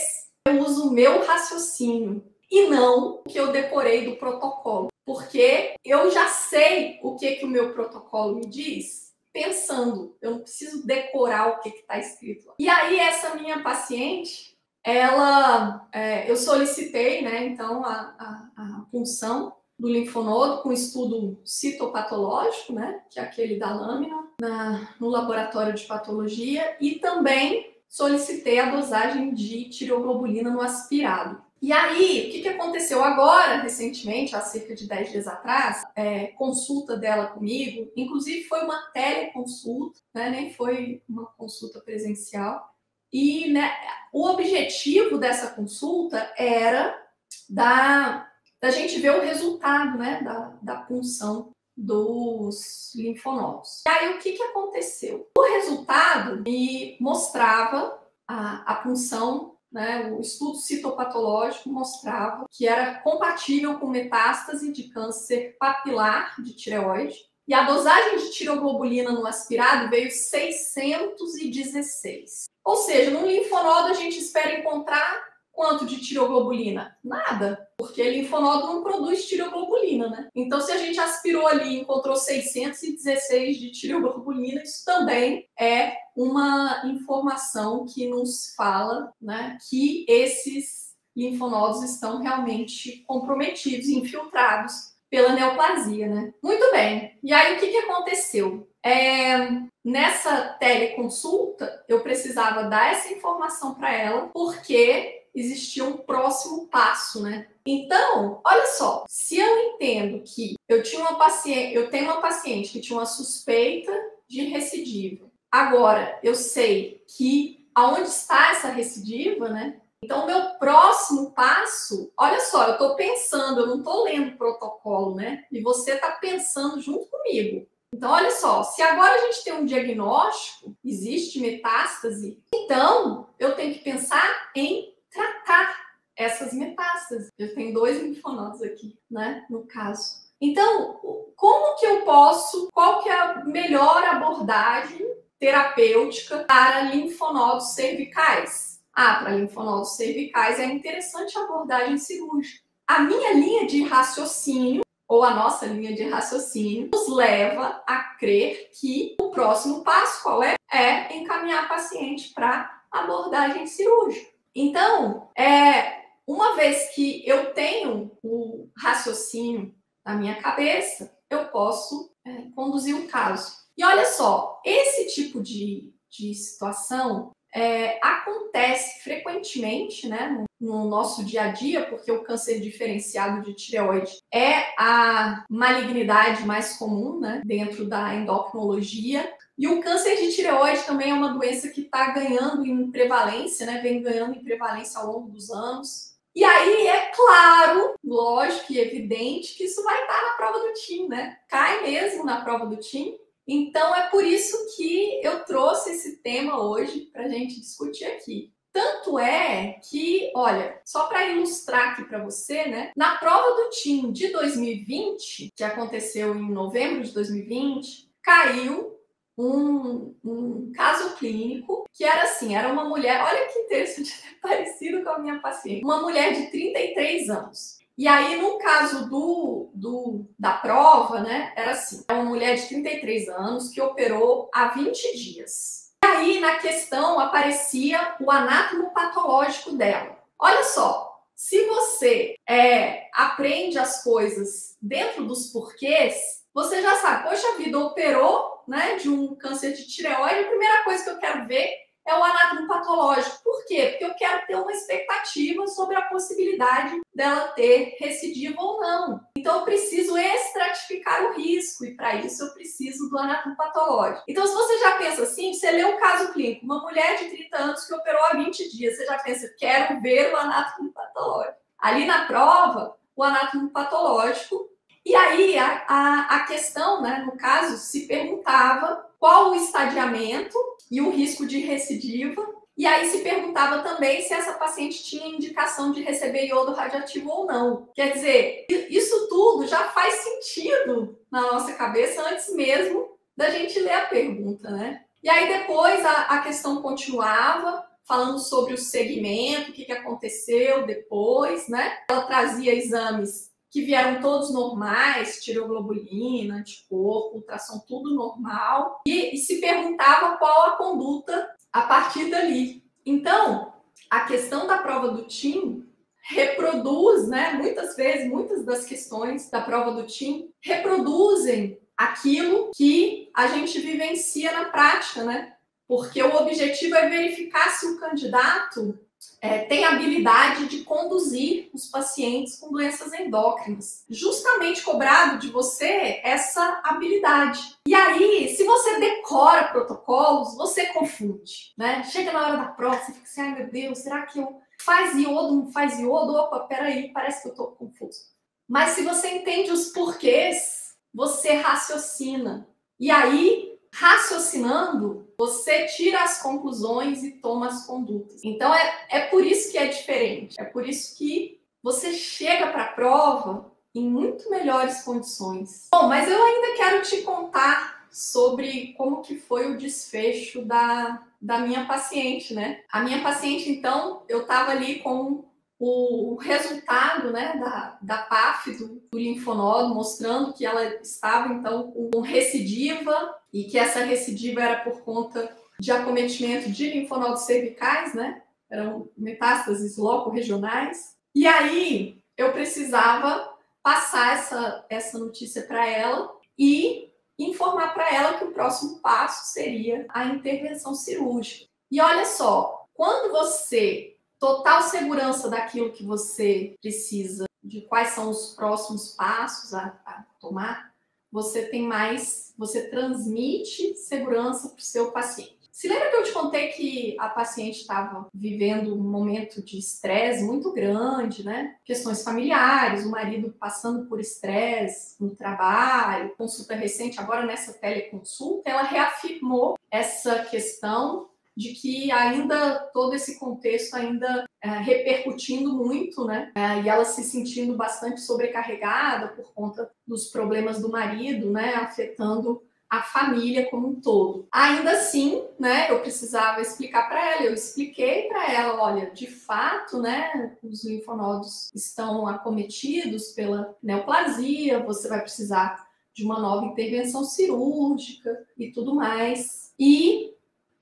eu 0.48 0.60
uso 0.62 0.90
o 0.90 0.92
meu 0.92 1.26
raciocínio 1.26 2.24
e 2.52 2.68
não 2.68 3.16
o 3.16 3.24
que 3.24 3.40
eu 3.40 3.52
decorei 3.52 4.06
do 4.06 4.18
protocolo 4.18 4.90
porque 5.06 5.76
eu 5.86 6.10
já 6.10 6.28
sei 6.28 7.00
o 7.04 7.16
que, 7.16 7.36
que 7.36 7.46
o 7.46 7.50
meu 7.50 7.74
protocolo 7.74 8.36
me 8.36 8.48
diz 8.48 9.14
pensando, 9.32 10.16
eu 10.22 10.32
não 10.32 10.40
preciso 10.40 10.88
decorar 10.88 11.50
o 11.50 11.60
que 11.60 11.68
está 11.68 12.00
escrito. 12.00 12.54
E 12.58 12.70
aí, 12.70 12.98
essa 12.98 13.36
minha 13.36 13.62
paciente, 13.62 14.56
ela, 14.82 15.90
é, 15.92 16.32
eu 16.32 16.38
solicitei, 16.38 17.22
né, 17.22 17.46
então, 17.46 17.84
a, 17.84 18.16
a, 18.18 18.50
a 18.56 18.86
punção 18.90 19.54
do 19.78 19.90
linfonodo 19.90 20.62
com 20.62 20.72
estudo 20.72 21.38
citopatológico, 21.44 22.72
né, 22.72 23.04
que 23.10 23.20
é 23.20 23.24
aquele 23.24 23.60
da 23.60 23.74
lâmina, 23.74 24.26
na, 24.40 24.96
no 25.02 25.10
laboratório 25.10 25.74
de 25.74 25.84
patologia, 25.84 26.78
e 26.80 26.96
também 26.96 27.75
solicitei 27.96 28.60
a 28.60 28.72
dosagem 28.72 29.34
de 29.34 29.70
tireoglobulina 29.70 30.50
no 30.50 30.60
aspirado. 30.60 31.42
E 31.62 31.72
aí, 31.72 32.28
o 32.28 32.32
que, 32.32 32.42
que 32.42 32.50
aconteceu 32.50 33.02
agora, 33.02 33.62
recentemente, 33.62 34.36
há 34.36 34.42
cerca 34.42 34.76
de 34.76 34.86
10 34.86 35.12
dias 35.12 35.28
atrás, 35.28 35.82
é, 35.96 36.28
consulta 36.34 36.98
dela 36.98 37.28
comigo, 37.28 37.90
inclusive 37.96 38.44
foi 38.50 38.66
uma 38.66 38.82
teleconsulta, 38.92 40.02
né, 40.14 40.30
nem 40.30 40.54
foi 40.54 41.02
uma 41.08 41.26
consulta 41.38 41.80
presencial. 41.80 42.70
E 43.14 43.50
né, 43.50 43.72
o 44.12 44.28
objetivo 44.28 45.18
dessa 45.18 45.52
consulta 45.52 46.34
era 46.38 47.02
da, 47.50 48.30
da 48.60 48.72
gente 48.72 49.00
ver 49.00 49.12
o 49.12 49.22
resultado 49.22 49.98
né, 49.98 50.22
da, 50.22 50.54
da 50.62 50.76
punção 50.82 51.55
dos 51.76 52.94
linfonodos. 52.96 53.84
E 53.86 53.90
aí, 53.90 54.16
o 54.16 54.20
que, 54.20 54.34
que 54.34 54.44
aconteceu? 54.44 55.28
O 55.38 55.42
resultado 55.42 56.42
me 56.42 56.98
mostrava 57.00 58.00
a, 58.28 58.74
a 58.74 58.76
punção 58.76 59.56
né, 59.76 60.10
o 60.10 60.22
estudo 60.22 60.58
citopatológico 60.58 61.70
mostrava 61.70 62.48
que 62.50 62.66
era 62.66 62.96
compatível 63.02 63.78
com 63.78 63.88
metástase 63.88 64.72
de 64.72 64.86
câncer 64.86 65.58
papilar 65.60 66.42
de 66.42 66.56
tireoide. 66.56 67.18
E 67.46 67.54
a 67.54 67.64
dosagem 67.64 68.20
de 68.20 68.32
tiroglobulina 68.32 69.12
no 69.12 69.28
aspirado 69.28 69.90
veio 69.90 70.10
616. 70.10 72.46
Ou 72.64 72.78
seja, 72.78 73.12
no 73.12 73.28
linfonodo 73.28 73.90
a 73.90 73.94
gente 73.94 74.18
espera 74.18 74.58
encontrar 74.58 75.35
Quanto 75.56 75.86
de 75.86 76.02
tiroglobulina? 76.02 76.98
Nada, 77.02 77.66
porque 77.78 78.04
linfonodo 78.10 78.68
não 78.68 78.84
produz 78.84 79.26
tiroglobulina, 79.26 80.10
né? 80.10 80.30
Então, 80.36 80.60
se 80.60 80.70
a 80.72 80.78
gente 80.78 81.00
aspirou 81.00 81.48
ali 81.48 81.76
e 81.76 81.80
encontrou 81.80 82.18
616 82.18 83.58
de 83.58 83.72
tiroglobulina, 83.72 84.62
isso 84.62 84.84
também 84.84 85.48
é 85.58 85.94
uma 86.16 86.82
informação 86.86 87.86
que 87.86 88.06
nos 88.08 88.54
fala 88.56 89.14
né, 89.22 89.58
que 89.70 90.06
esses 90.10 90.94
linfonodos 91.16 91.84
estão 91.84 92.22
realmente 92.22 93.04
comprometidos, 93.08 93.88
infiltrados 93.88 94.74
pela 95.10 95.34
neoplasia, 95.34 96.08
né? 96.08 96.34
Muito 96.44 96.70
bem. 96.72 97.18
E 97.24 97.32
aí, 97.32 97.56
o 97.56 97.60
que, 97.60 97.68
que 97.68 97.78
aconteceu? 97.78 98.68
É, 98.84 99.38
nessa 99.84 100.56
teleconsulta, 100.60 101.84
eu 101.88 102.02
precisava 102.02 102.64
dar 102.64 102.92
essa 102.92 103.14
informação 103.14 103.76
para 103.76 103.94
ela, 103.94 104.30
porque 104.34 105.25
existia 105.36 105.84
um 105.84 105.98
próximo 105.98 106.68
passo, 106.68 107.22
né? 107.22 107.48
Então, 107.66 108.42
olha 108.46 108.66
só, 108.68 109.04
se 109.08 109.38
eu 109.38 109.58
entendo 109.74 110.24
que 110.24 110.56
eu 110.70 110.82
tinha 110.82 111.02
uma 111.02 111.18
paciente, 111.18 111.76
eu 111.76 111.90
tenho 111.90 112.06
uma 112.06 112.22
paciente 112.22 112.72
que 112.72 112.80
tinha 112.80 112.98
uma 112.98 113.06
suspeita 113.06 113.92
de 114.28 114.46
recidiva. 114.46 115.30
Agora, 115.52 116.20
eu 116.24 116.36
sei 116.36 117.04
que 117.16 117.68
aonde 117.74 118.08
está 118.08 118.52
essa 118.52 118.70
recidiva, 118.70 119.50
né? 119.50 119.82
Então, 120.04 120.26
meu 120.26 120.52
próximo 120.60 121.32
passo, 121.32 122.12
olha 122.18 122.40
só, 122.40 122.68
eu 122.68 122.74
estou 122.74 122.96
pensando, 122.96 123.62
eu 123.62 123.68
não 123.68 123.78
estou 123.80 124.04
lendo 124.04 124.34
o 124.34 124.38
protocolo, 124.38 125.16
né? 125.16 125.44
E 125.52 125.62
você 125.62 125.94
está 125.94 126.12
pensando 126.12 126.80
junto 126.80 127.08
comigo. 127.08 127.68
Então, 127.94 128.12
olha 128.12 128.32
só, 128.32 128.62
se 128.62 128.82
agora 128.82 129.16
a 129.16 129.20
gente 129.20 129.44
tem 129.44 129.54
um 129.54 129.66
diagnóstico, 129.66 130.76
existe 130.84 131.40
metástase, 131.40 132.40
então 132.54 133.30
eu 133.40 133.56
tenho 133.56 133.74
que 133.74 133.80
pensar 133.80 134.52
em 134.54 134.94
tratar 135.16 135.86
essas 136.16 136.54
metástases. 136.54 137.32
Eu 137.38 137.56
tenho 137.56 137.74
dois 137.74 138.02
linfonodos 138.02 138.62
aqui, 138.62 139.00
né, 139.10 139.46
no 139.50 139.66
caso. 139.66 140.26
Então, 140.40 141.00
como 141.36 141.78
que 141.78 141.86
eu 141.86 142.02
posso, 142.02 142.70
qual 142.74 143.02
que 143.02 143.10
é 143.10 143.20
a 143.20 143.46
melhor 143.46 144.04
abordagem 144.04 145.06
terapêutica 145.40 146.44
para 146.44 146.82
linfonodos 146.82 147.74
cervicais? 147.74 148.82
Ah, 148.94 149.16
para 149.16 149.36
linfonodos 149.36 149.96
cervicais 149.96 150.60
é 150.60 150.66
interessante 150.66 151.38
a 151.38 151.44
abordagem 151.44 151.98
cirúrgica. 151.98 152.64
A 152.88 153.00
minha 153.00 153.34
linha 153.34 153.66
de 153.66 153.84
raciocínio, 153.84 154.84
ou 155.08 155.24
a 155.24 155.34
nossa 155.34 155.66
linha 155.66 155.94
de 155.94 156.04
raciocínio, 156.04 156.90
nos 156.94 157.08
leva 157.10 157.84
a 157.86 158.16
crer 158.18 158.70
que 158.80 159.16
o 159.20 159.30
próximo 159.30 159.84
passo, 159.84 160.24
qual 160.24 160.44
é? 160.44 160.56
É 160.72 161.16
encaminhar 161.16 161.68
paciente 161.68 162.34
para 162.34 162.84
abordagem 162.92 163.68
cirúrgica. 163.68 164.35
Então, 164.56 165.30
é, 165.38 166.06
uma 166.26 166.56
vez 166.56 166.96
que 166.96 167.28
eu 167.28 167.54
tenho 167.54 168.12
o 168.24 168.70
raciocínio 168.78 169.76
na 170.06 170.16
minha 170.16 170.36
cabeça, 170.42 171.16
eu 171.30 171.48
posso 171.50 172.12
é, 172.26 172.44
conduzir 172.56 172.96
o 172.96 173.08
caso. 173.08 173.54
E 173.78 173.84
olha 173.84 174.06
só, 174.06 174.62
esse 174.64 175.14
tipo 175.14 175.42
de, 175.42 175.94
de 176.10 176.34
situação 176.34 177.32
é, 177.54 178.00
acontece 178.02 179.02
frequentemente 179.04 180.08
né, 180.08 180.46
no, 180.60 180.68
no, 180.68 180.90
nosso 180.90 181.24
dia 181.24 181.44
a 181.44 181.52
dia, 181.52 181.86
porque 181.86 182.12
o 182.12 182.24
câncer 182.24 182.60
diferenciado 182.60 183.42
de 183.42 183.54
tireoide 183.54 184.18
é 184.34 184.74
a 184.78 185.46
malignidade 185.50 186.46
mais 186.46 186.78
comum 186.78 187.20
né, 187.20 187.42
dentro 187.46 187.88
da 187.88 188.14
endocrinologia. 188.14 189.32
E 189.58 189.68
o 189.68 189.82
câncer 189.82 190.18
de 190.18 190.34
tireoide 190.34 190.84
também 190.84 191.12
é 191.12 191.14
uma 191.14 191.34
doença 191.34 191.70
que 191.70 191.82
está 191.82 192.12
ganhando 192.12 192.66
em 192.66 192.92
prevalência, 192.92 193.66
né? 193.66 193.80
Vem 193.82 194.02
ganhando 194.02 194.36
em 194.36 194.44
prevalência 194.44 195.00
ao 195.00 195.14
longo 195.14 195.30
dos 195.30 195.50
anos. 195.50 196.16
E 196.36 196.44
aí 196.44 196.88
é 196.88 197.12
claro, 197.16 197.96
lógico 198.04 198.74
e 198.74 198.80
evidente 198.80 199.56
que 199.56 199.64
isso 199.64 199.82
vai 199.84 200.02
estar 200.02 200.22
na 200.22 200.34
prova 200.34 200.60
do 200.60 200.74
TIM, 200.74 201.08
né? 201.08 201.38
Cai 201.48 201.84
mesmo 201.84 202.26
na 202.26 202.42
prova 202.42 202.66
do 202.66 202.76
TIM. 202.76 203.18
Então 203.48 203.96
é 203.96 204.10
por 204.10 204.26
isso 204.26 204.58
que 204.76 205.22
eu 205.24 205.46
trouxe 205.46 205.92
esse 205.92 206.18
tema 206.18 206.62
hoje 206.62 207.10
para 207.14 207.24
a 207.24 207.30
gente 207.30 207.60
discutir 207.62 208.06
aqui. 208.06 208.52
Tanto 208.74 209.18
é 209.18 209.80
que, 209.90 210.34
olha, 210.36 210.82
só 210.84 211.06
para 211.06 211.30
ilustrar 211.30 211.94
aqui 211.94 212.04
para 212.04 212.22
você, 212.22 212.68
né? 212.68 212.92
Na 212.98 213.16
prova 213.16 213.56
do 213.56 213.70
TIM 213.70 214.12
de 214.12 214.28
2020, 214.34 215.54
que 215.56 215.64
aconteceu 215.64 216.36
em 216.36 216.52
novembro 216.52 217.02
de 217.02 217.14
2020, 217.14 218.10
caiu 218.22 218.95
um, 219.38 220.16
um, 220.24 220.72
caso 220.74 221.16
clínico 221.16 221.86
que 221.94 222.04
era 222.04 222.24
assim, 222.24 222.56
era 222.56 222.72
uma 222.72 222.86
mulher, 222.86 223.22
olha 223.22 223.48
que 223.48 223.60
interessante, 223.60 224.14
parecido 224.42 225.04
com 225.04 225.10
a 225.10 225.20
minha 225.20 225.40
paciente, 225.40 225.84
uma 225.84 226.02
mulher 226.02 226.34
de 226.34 226.48
33 226.52 227.30
anos. 227.30 227.80
E 227.98 228.10
aí, 228.10 228.42
no 228.42 228.58
caso 228.58 229.10
do, 229.10 229.70
do, 229.74 230.26
da 230.38 230.52
prova, 230.54 231.22
né, 231.22 231.54
era 231.56 231.72
assim, 231.72 232.04
uma 232.12 232.24
mulher 232.24 232.56
de 232.56 232.68
33 232.68 233.30
anos 233.30 233.70
que 233.70 233.82
operou 233.82 234.50
há 234.54 234.68
20 234.68 235.18
dias 235.18 235.86
aí, 236.16 236.40
na 236.40 236.58
questão, 236.58 237.20
aparecia 237.20 238.16
o 238.20 238.32
anátomo 238.32 238.92
patológico 238.92 239.72
dela. 239.74 240.18
Olha 240.40 240.64
só, 240.64 241.20
se 241.36 241.66
você 241.66 242.36
é, 242.48 243.08
aprende 243.14 243.78
as 243.78 244.04
coisas 244.04 244.76
dentro 244.82 245.26
dos 245.26 245.48
porquês, 245.48 246.44
você 246.54 246.82
já 246.82 246.96
sabe, 246.96 247.30
poxa 247.30 247.58
vida, 247.58 247.78
operou 247.78 248.55
né, 248.68 248.96
de 248.96 249.10
um 249.10 249.36
câncer 249.36 249.74
de 249.74 249.88
tireoide, 249.88 250.46
a 250.46 250.50
primeira 250.50 250.84
coisa 250.84 251.04
que 251.04 251.10
eu 251.10 251.20
quero 251.20 251.48
ver 251.48 251.86
é 252.06 252.16
o 252.16 252.24
anátomo 252.24 252.68
patológico. 252.68 253.44
Por 253.44 253.66
quê? 253.66 253.88
Porque 253.90 254.06
eu 254.06 254.14
quero 254.14 254.46
ter 254.46 254.56
uma 254.56 254.72
expectativa 254.72 255.66
sobre 255.68 255.96
a 255.96 256.04
possibilidade 256.04 257.02
dela 257.14 257.48
ter 257.50 257.96
recidiva 258.00 258.62
ou 258.62 258.80
não. 258.80 259.22
Então, 259.36 259.60
eu 259.60 259.66
preciso 259.66 260.16
estratificar 260.16 261.24
o 261.24 261.34
risco 261.34 261.84
e, 261.84 261.96
para 261.96 262.16
isso, 262.16 262.44
eu 262.44 262.54
preciso 262.54 263.10
do 263.10 263.18
anátomo 263.18 263.56
patológico. 263.56 264.24
Então, 264.28 264.46
se 264.46 264.54
você 264.54 264.80
já 264.80 264.92
pensa 264.98 265.24
assim, 265.24 265.54
você 265.54 265.72
lê 265.72 265.84
um 265.84 265.98
caso 265.98 266.32
clínico, 266.32 266.66
uma 266.66 266.82
mulher 266.82 267.18
de 267.18 267.30
30 267.30 267.58
anos 267.58 267.86
que 267.86 267.94
operou 267.94 268.24
há 268.26 268.34
20 268.34 268.70
dias, 268.72 268.96
você 268.96 269.06
já 269.06 269.18
pensa, 269.18 269.56
quero 269.58 270.00
ver 270.02 270.32
o 270.32 270.38
anátomo 270.38 270.94
patológico. 270.94 271.58
Ali 271.80 272.06
na 272.06 272.26
prova, 272.26 272.96
o 273.16 273.24
anátomo 273.24 273.70
patológico 273.70 274.70
e 275.06 275.14
aí 275.14 275.58
a, 275.58 275.86
a, 275.88 276.36
a, 276.38 276.40
questão, 276.48 277.00
né, 277.02 277.24
no 277.24 277.38
caso, 277.38 277.78
se 277.78 278.08
perguntava 278.08 279.06
qual 279.20 279.52
o 279.52 279.56
estadiamento 279.56 280.58
e 280.90 281.00
o 281.00 281.12
risco 281.12 281.46
de 281.46 281.60
recidiva. 281.60 282.44
E 282.78 282.86
aí 282.86 283.08
se 283.08 283.20
perguntava 283.20 283.84
também 283.84 284.22
se 284.24 284.34
essa 284.34 284.54
paciente 284.54 285.04
tinha 285.04 285.28
indicação 285.28 285.92
de 285.92 286.02
receber 286.02 286.48
iodo 286.48 286.74
radioativo 286.74 287.30
ou 287.30 287.46
não. 287.46 287.88
Quer 287.94 288.14
dizer, 288.14 288.66
isso 288.90 289.30
tudo 289.30 289.66
já 289.68 289.90
faz 289.90 290.14
sentido 290.16 291.18
na 291.32 291.54
nossa 291.54 291.74
cabeça 291.74 292.22
antes 292.28 292.54
mesmo 292.54 293.16
da 293.38 293.50
gente 293.50 293.80
ler 293.80 293.94
a 293.94 294.06
pergunta, 294.08 294.70
né? 294.72 295.04
E 295.24 295.30
aí 295.30 295.60
depois 295.60 296.04
a, 296.06 296.22
a 296.24 296.42
questão 296.42 296.82
continuava, 296.82 297.86
falando 298.04 298.40
sobre 298.40 298.74
o 298.74 298.78
segmento, 298.78 299.72
o 299.72 299.74
que, 299.74 299.86
que 299.86 299.92
aconteceu 299.92 300.86
depois, 300.86 301.68
né? 301.68 302.00
Ela 302.10 302.24
trazia 302.24 302.74
exames 302.74 303.55
que 303.76 303.82
vieram 303.82 304.22
todos 304.22 304.54
normais, 304.54 305.44
tiroglobulina, 305.44 306.56
anticorpo, 306.56 307.36
ultrassom, 307.36 307.80
tudo 307.86 308.16
normal, 308.16 309.02
e, 309.06 309.36
e 309.36 309.38
se 309.38 309.60
perguntava 309.60 310.38
qual 310.38 310.68
a 310.68 310.78
conduta 310.78 311.54
a 311.74 311.82
partir 311.82 312.30
dali. 312.30 312.86
Então, 313.06 313.74
a 314.10 314.22
questão 314.22 314.66
da 314.66 314.78
prova 314.78 315.10
do 315.10 315.24
TIM 315.24 315.86
reproduz, 316.22 317.28
né, 317.28 317.52
muitas 317.52 317.98
vezes, 317.98 318.30
muitas 318.30 318.64
das 318.64 318.86
questões 318.86 319.50
da 319.50 319.60
prova 319.60 319.92
do 319.92 320.08
TIM 320.08 320.50
reproduzem 320.62 321.78
aquilo 321.98 322.72
que 322.74 323.30
a 323.34 323.48
gente 323.48 323.78
vivencia 323.82 324.54
na 324.54 324.70
prática, 324.70 325.26
né? 325.26 325.54
Porque 325.86 326.24
o 326.24 326.34
objetivo 326.38 326.96
é 326.96 327.10
verificar 327.10 327.72
se 327.72 327.86
o 327.88 328.00
candidato 328.00 328.98
é, 329.42 329.60
tem 329.66 329.84
habilidade 329.84 330.68
de 330.68 330.84
conduzir 330.84 331.55
pacientes 331.96 332.58
com 332.58 332.74
doenças 332.74 333.14
endócrinas. 333.14 334.04
Justamente 334.10 334.84
cobrado 334.84 335.40
de 335.40 335.50
você 335.50 336.20
essa 336.24 336.82
habilidade. 336.84 337.78
E 337.88 337.96
aí, 337.96 338.54
se 338.54 338.66
você 338.66 339.00
decora 339.00 339.70
protocolos, 339.70 340.58
você 340.58 340.88
confunde, 340.88 341.74
né? 341.78 342.04
Chega 342.04 342.34
na 342.34 342.46
hora 342.46 342.58
da 342.58 342.66
prova, 342.66 342.98
você 342.98 343.14
fica 343.14 343.24
assim, 343.24 343.42
ai 343.42 343.56
meu 343.56 343.72
Deus, 343.72 344.00
será 344.00 344.24
que 344.24 344.40
eu 344.40 344.60
faz 344.82 345.18
iodo, 345.18 345.56
não 345.56 345.72
faz 345.72 345.98
iodo? 345.98 346.36
Opa, 346.36 346.60
peraí, 346.68 347.14
parece 347.14 347.44
que 347.44 347.48
eu 347.48 347.56
tô 347.56 347.68
confuso. 347.68 348.20
Mas 348.68 348.90
se 348.90 349.04
você 349.04 349.30
entende 349.30 349.72
os 349.72 349.86
porquês, 349.94 350.96
você 351.14 351.54
raciocina. 351.54 352.68
E 353.00 353.10
aí, 353.10 353.80
raciocinando, 353.94 355.34
você 355.40 355.86
tira 355.86 356.24
as 356.24 356.42
conclusões 356.42 357.24
e 357.24 357.32
toma 357.40 357.68
as 357.68 357.86
condutas. 357.86 358.44
Então 358.44 358.74
é, 358.74 359.08
é 359.10 359.20
por 359.28 359.46
isso 359.46 359.72
que 359.72 359.78
é 359.78 359.88
diferente. 359.88 360.60
É 360.60 360.66
por 360.66 360.86
isso 360.88 361.18
que 361.18 361.64
você 361.86 362.14
chega 362.14 362.72
para 362.72 362.82
a 362.82 362.94
prova 362.94 363.72
em 363.94 364.10
muito 364.10 364.50
melhores 364.50 365.04
condições. 365.04 365.88
Bom, 365.94 366.08
mas 366.08 366.28
eu 366.28 366.44
ainda 366.44 366.76
quero 366.76 367.04
te 367.04 367.22
contar 367.22 368.08
sobre 368.12 368.96
como 368.98 369.22
que 369.22 369.36
foi 369.36 369.72
o 369.72 369.78
desfecho 369.78 370.66
da, 370.66 371.22
da 371.40 371.60
minha 371.60 371.86
paciente, 371.86 372.56
né? 372.56 372.82
A 372.92 373.04
minha 373.04 373.22
paciente, 373.22 373.70
então, 373.70 374.24
eu 374.28 374.42
estava 374.42 374.72
ali 374.72 374.98
com 375.00 375.46
o 375.78 376.36
resultado 376.42 377.32
né, 377.32 377.56
da, 377.60 378.00
da 378.02 378.18
PAF 378.24 378.72
do, 378.72 379.04
do, 379.12 379.20
linfonodo, 379.20 379.94
mostrando 379.94 380.54
que 380.54 380.66
ela 380.66 380.84
estava 381.02 381.54
então 381.54 381.92
com 381.92 382.22
recidiva 382.22 383.36
e 383.54 383.66
que 383.66 383.78
essa 383.78 384.00
recidiva 384.00 384.62
era 384.62 384.78
por 384.78 385.02
conta 385.02 385.56
de 385.80 385.92
acometimento 385.92 386.72
de 386.72 386.90
linfonodos 386.90 387.44
cervicais, 387.44 388.16
né? 388.16 388.42
Eram 388.72 389.08
metástases 389.16 389.98
loco-regionais. 389.98 391.15
E 391.36 391.46
aí 391.46 392.24
eu 392.38 392.54
precisava 392.54 393.54
passar 393.84 394.34
essa, 394.34 394.86
essa 394.90 395.20
notícia 395.20 395.64
para 395.64 395.86
ela 395.86 396.34
e 396.58 397.12
informar 397.38 397.94
para 397.94 398.10
ela 398.10 398.38
que 398.38 398.46
o 398.46 398.54
próximo 398.54 399.00
passo 399.00 399.52
seria 399.52 400.06
a 400.10 400.26
intervenção 400.28 400.96
cirúrgica. 400.96 401.70
E 401.92 402.00
olha 402.00 402.26
só, 402.26 402.88
quando 402.94 403.32
você 403.32 404.16
total 404.40 404.82
segurança 404.84 405.50
daquilo 405.50 405.92
que 405.92 406.06
você 406.06 406.76
precisa, 406.82 407.46
de 407.62 407.82
quais 407.82 408.10
são 408.10 408.30
os 408.30 408.54
próximos 408.56 409.14
passos 409.16 409.74
a, 409.74 410.00
a 410.06 410.24
tomar, 410.40 410.94
você 411.32 411.66
tem 411.66 411.82
mais, 411.82 412.54
você 412.58 412.90
transmite 412.90 413.96
segurança 413.96 414.70
para 414.70 414.80
o 414.80 414.82
seu 414.82 415.12
paciente. 415.12 415.65
Se 415.76 415.90
lembra 415.90 416.10
que 416.10 416.16
eu 416.16 416.24
te 416.24 416.32
contei 416.32 416.70
que 416.70 417.18
a 417.20 417.28
paciente 417.28 417.82
estava 417.82 418.30
vivendo 418.34 418.96
um 418.96 419.12
momento 419.12 419.62
de 419.62 419.78
estresse 419.78 420.42
muito 420.42 420.72
grande, 420.72 421.44
né? 421.44 421.76
Questões 421.84 422.24
familiares, 422.24 423.04
o 423.04 423.12
marido 423.12 423.54
passando 423.60 424.06
por 424.06 424.18
estresse 424.18 425.22
no 425.22 425.36
trabalho, 425.36 426.34
consulta 426.38 426.76
recente, 426.76 427.20
agora 427.20 427.46
nessa 427.46 427.74
teleconsulta, 427.74 428.70
ela 428.70 428.84
reafirmou 428.84 429.78
essa 429.92 430.46
questão 430.46 431.28
de 431.58 431.74
que 431.74 432.10
ainda 432.10 432.80
todo 432.94 433.14
esse 433.14 433.38
contexto 433.38 433.96
ainda 433.96 434.46
é, 434.62 434.70
repercutindo 434.70 435.74
muito, 435.74 436.24
né? 436.24 436.54
É, 436.56 436.84
e 436.84 436.88
ela 436.88 437.04
se 437.04 437.22
sentindo 437.22 437.76
bastante 437.76 438.22
sobrecarregada 438.22 439.28
por 439.28 439.54
conta 439.54 439.92
dos 440.08 440.28
problemas 440.28 440.80
do 440.80 440.90
marido, 440.90 441.52
né? 441.52 441.76
Afetando 441.76 442.64
a 442.90 443.02
família 443.02 443.70
como 443.70 443.88
um 443.88 444.00
todo. 444.00 444.48
Ainda 444.52 444.92
assim, 444.92 445.44
né, 445.60 445.90
eu 445.90 446.00
precisava 446.00 446.62
explicar 446.62 447.10
para 447.10 447.34
ela, 447.34 447.44
eu 447.46 447.54
expliquei 447.54 448.28
para 448.28 448.52
ela, 448.52 448.82
olha, 448.82 449.10
de 449.12 449.28
fato, 449.28 450.00
né, 450.00 450.58
os 450.64 450.84
linfonodos 450.84 451.72
estão 451.74 452.28
acometidos 452.28 453.30
pela 453.30 453.76
neoplasia, 453.82 454.84
você 454.84 455.08
vai 455.08 455.22
precisar 455.22 455.88
de 456.14 456.24
uma 456.24 456.40
nova 456.40 456.66
intervenção 456.66 457.24
cirúrgica 457.24 458.46
e 458.58 458.72
tudo 458.72 458.96
mais. 458.96 459.74
E 459.78 460.34